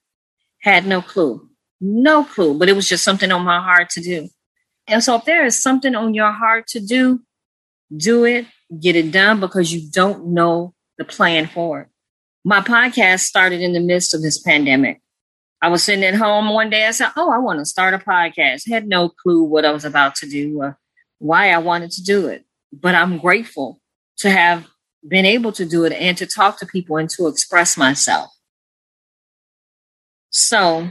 Had 0.63 0.87
no 0.87 1.03
clue, 1.03 1.49
no 1.81 2.25
clue, 2.25 2.59
but 2.59 2.69
it 2.69 2.77
was 2.77 2.89
just 2.89 3.05
something 3.05 3.31
on 3.31 3.43
my 3.43 3.61
heart 3.61 3.91
to 3.91 4.01
do. 4.01 4.29
And 4.87 5.03
so 5.03 5.17
if 5.17 5.25
there 5.25 5.45
is 5.45 5.63
something 5.63 5.95
on 5.95 6.15
your 6.15 6.33
heart 6.33 6.67
to 6.69 6.81
do, 6.81 7.21
do 7.95 8.25
it, 8.25 8.47
get 8.81 8.97
it 8.97 9.13
done 9.13 9.41
because 9.41 9.73
you 9.73 9.89
don't 9.91 10.29
know 10.29 10.75
the 10.99 11.05
plan 11.05 11.47
for 11.47 11.83
it. 11.83 11.89
My 12.45 12.61
podcast 12.61 13.21
started 13.21 13.61
in 13.61 13.73
the 13.73 13.81
midst 13.81 14.15
of 14.15 14.23
this 14.23 14.39
pandemic. 14.39 15.01
I 15.65 15.69
was 15.69 15.83
sitting 15.83 16.05
at 16.05 16.15
home 16.15 16.51
one 16.51 16.69
day. 16.69 16.87
I 16.87 16.91
said, 16.91 17.13
Oh, 17.17 17.31
I 17.33 17.39
want 17.39 17.59
to 17.59 17.65
start 17.65 17.95
a 17.95 17.99
podcast. 17.99 18.69
Had 18.69 18.87
no 18.87 19.09
clue 19.09 19.45
what 19.45 19.65
I 19.65 19.73
was 19.73 19.87
about 19.87 20.15
to 20.17 20.29
do. 20.29 20.61
or 20.61 20.79
why 21.21 21.53
I 21.53 21.57
wanted 21.57 21.91
to 21.93 22.03
do 22.03 22.27
it. 22.27 22.45
But 22.71 22.95
I'm 22.95 23.17
grateful 23.17 23.81
to 24.19 24.31
have 24.31 24.69
been 25.09 25.25
able 25.25 25.53
to 25.53 25.65
do 25.65 25.85
it 25.85 25.93
and 25.95 26.19
to 26.19 26.27
talk 26.27 26.59
to 26.59 26.67
people 26.67 26.99
and 26.99 27.09
to 27.09 27.29
express 27.29 27.79
myself. 27.79 28.31
So 30.29 30.91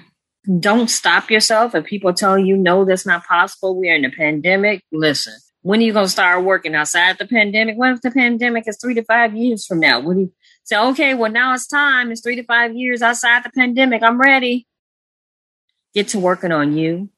don't 0.59 0.89
stop 0.89 1.29
yourself. 1.29 1.75
If 1.75 1.85
people 1.85 2.11
tell 2.11 2.39
you, 2.39 2.57
no, 2.57 2.83
that's 2.83 3.05
not 3.05 3.27
possible, 3.27 3.79
we 3.79 3.91
are 3.91 3.95
in 3.95 4.05
a 4.05 4.09
pandemic, 4.09 4.83
listen. 4.91 5.35
When 5.61 5.81
are 5.81 5.83
you 5.83 5.93
going 5.93 6.07
to 6.07 6.11
start 6.11 6.43
working 6.43 6.73
outside 6.73 7.19
the 7.19 7.27
pandemic? 7.27 7.77
What 7.77 7.91
if 7.91 8.01
the 8.01 8.09
pandemic 8.09 8.67
is 8.67 8.79
three 8.81 8.95
to 8.95 9.03
five 9.03 9.35
years 9.35 9.67
from 9.67 9.79
now? 9.79 9.99
What 9.99 10.15
do 10.15 10.21
you 10.21 10.33
say? 10.63 10.77
Okay, 10.77 11.13
well, 11.13 11.31
now 11.31 11.53
it's 11.53 11.67
time. 11.67 12.11
It's 12.11 12.21
three 12.21 12.35
to 12.35 12.43
five 12.43 12.75
years 12.75 13.01
outside 13.01 13.43
the 13.43 13.49
pandemic. 13.49 14.03
I'm 14.03 14.19
ready. 14.19 14.67
Get 15.93 16.09
to 16.09 16.19
working 16.19 16.51
on 16.51 16.75
you 16.75 17.09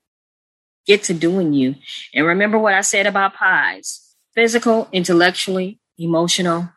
get 0.85 1.03
to 1.03 1.13
doing 1.13 1.53
you. 1.53 1.75
And 2.13 2.25
remember 2.25 2.57
what 2.57 2.73
I 2.73 2.81
said 2.81 3.07
about 3.07 3.35
pies 3.35 4.01
physical, 4.35 4.89
intellectually, 4.91 5.79
emotional, 5.97 6.69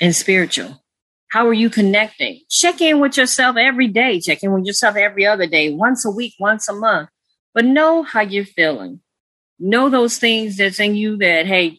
and 0.00 0.14
spiritual. 0.14 0.82
How 1.30 1.46
are 1.46 1.52
you 1.52 1.70
connecting? 1.70 2.40
Check 2.48 2.80
in 2.80 2.98
with 2.98 3.16
yourself 3.16 3.56
every 3.56 3.86
day. 3.86 4.20
Check 4.20 4.42
in 4.42 4.52
with 4.52 4.64
yourself 4.64 4.96
every 4.96 5.24
other 5.24 5.46
day, 5.46 5.70
once 5.70 6.04
a 6.04 6.10
week, 6.10 6.34
once 6.40 6.68
a 6.68 6.72
month. 6.72 7.08
But 7.54 7.64
know 7.64 8.02
how 8.02 8.22
you're 8.22 8.44
feeling. 8.44 9.00
Know 9.60 9.88
those 9.88 10.18
things 10.18 10.56
that's 10.56 10.80
in 10.80 10.96
you 10.96 11.16
that, 11.18 11.46
hey, 11.46 11.78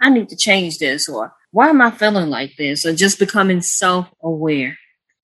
I 0.00 0.10
need 0.10 0.28
to 0.28 0.36
change 0.36 0.78
this, 0.78 1.08
or 1.08 1.32
why 1.50 1.68
am 1.68 1.80
I 1.80 1.90
feeling 1.90 2.28
like 2.28 2.56
this? 2.56 2.84
Or 2.84 2.94
just 2.94 3.18
becoming 3.18 3.62
self 3.62 4.08
aware. 4.22 4.78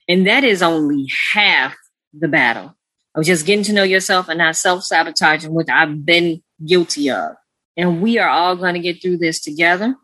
And 0.09 0.27
that 0.27 0.45
is 0.45 0.63
only 0.63 1.11
half 1.33 1.75
the 2.13 2.29
battle 2.29 2.77
of 3.15 3.25
just 3.25 3.47
getting 3.47 3.65
to 3.65 3.73
know 3.73 3.83
yourself 3.83 4.29
and 4.29 4.39
not 4.39 4.57
self 4.57 4.85
sabotaging, 4.85 5.53
which 5.53 5.69
I've 5.69 6.05
been 6.05 6.43
guilty 6.65 7.11
of. 7.11 7.33
And 7.77 8.01
we 8.01 8.19
are 8.19 8.29
all 8.29 8.57
going 8.57 8.75
to 8.75 8.81
get 8.81 9.03
through 9.03 9.19
this 9.19 9.41
together. 9.41 9.97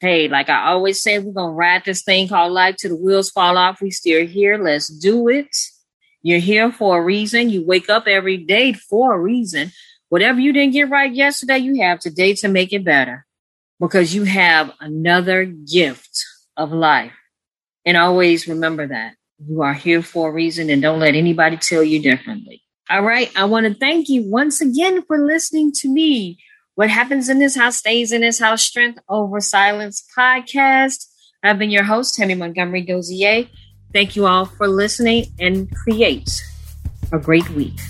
Hey, 0.00 0.28
like 0.28 0.48
I 0.48 0.66
always 0.68 1.00
say, 1.00 1.18
we're 1.18 1.32
going 1.32 1.52
to 1.52 1.56
ride 1.56 1.84
this 1.84 2.02
thing 2.02 2.28
called 2.28 2.52
life 2.52 2.76
till 2.76 2.90
the 2.90 2.96
wheels 2.96 3.30
fall 3.30 3.56
off. 3.56 3.80
We 3.80 3.90
still 3.90 4.26
here. 4.26 4.58
Let's 4.58 4.88
do 4.88 5.28
it. 5.28 5.54
You're 6.22 6.40
here 6.40 6.72
for 6.72 6.98
a 6.98 7.04
reason. 7.04 7.50
You 7.50 7.64
wake 7.64 7.88
up 7.88 8.06
every 8.06 8.36
day 8.36 8.72
for 8.72 9.14
a 9.14 9.18
reason. 9.18 9.72
Whatever 10.08 10.40
you 10.40 10.52
didn't 10.52 10.72
get 10.72 10.90
right 10.90 11.12
yesterday, 11.12 11.58
you 11.58 11.82
have 11.82 12.00
today 12.00 12.34
to 12.34 12.48
make 12.48 12.72
it 12.72 12.84
better 12.84 13.26
because 13.82 14.14
you 14.14 14.22
have 14.22 14.72
another 14.80 15.44
gift 15.44 16.24
of 16.56 16.72
life. 16.72 17.12
And 17.84 17.96
always 17.96 18.46
remember 18.46 18.86
that. 18.86 19.14
You 19.44 19.62
are 19.62 19.74
here 19.74 20.02
for 20.02 20.30
a 20.30 20.32
reason 20.32 20.70
and 20.70 20.80
don't 20.80 21.00
let 21.00 21.16
anybody 21.16 21.56
tell 21.56 21.82
you 21.82 22.00
differently. 22.00 22.62
All 22.88 23.02
right. 23.02 23.30
I 23.34 23.44
want 23.44 23.66
to 23.66 23.74
thank 23.74 24.08
you 24.08 24.22
once 24.30 24.60
again 24.60 25.02
for 25.02 25.18
listening 25.18 25.72
to 25.78 25.88
me. 25.88 26.38
What 26.76 26.90
happens 26.90 27.28
in 27.28 27.40
this 27.40 27.56
house 27.56 27.78
stays 27.78 28.12
in 28.12 28.20
this 28.20 28.38
house. 28.38 28.62
Strength 28.62 29.00
over 29.08 29.40
silence 29.40 30.04
podcast. 30.16 31.08
I've 31.42 31.58
been 31.58 31.70
your 31.70 31.82
host, 31.82 32.14
Tammy 32.14 32.34
Montgomery 32.34 32.82
Dozier. 32.82 33.48
Thank 33.92 34.14
you 34.14 34.26
all 34.26 34.44
for 34.44 34.68
listening 34.68 35.26
and 35.40 35.68
create 35.74 36.30
a 37.10 37.18
great 37.18 37.50
week. 37.50 37.80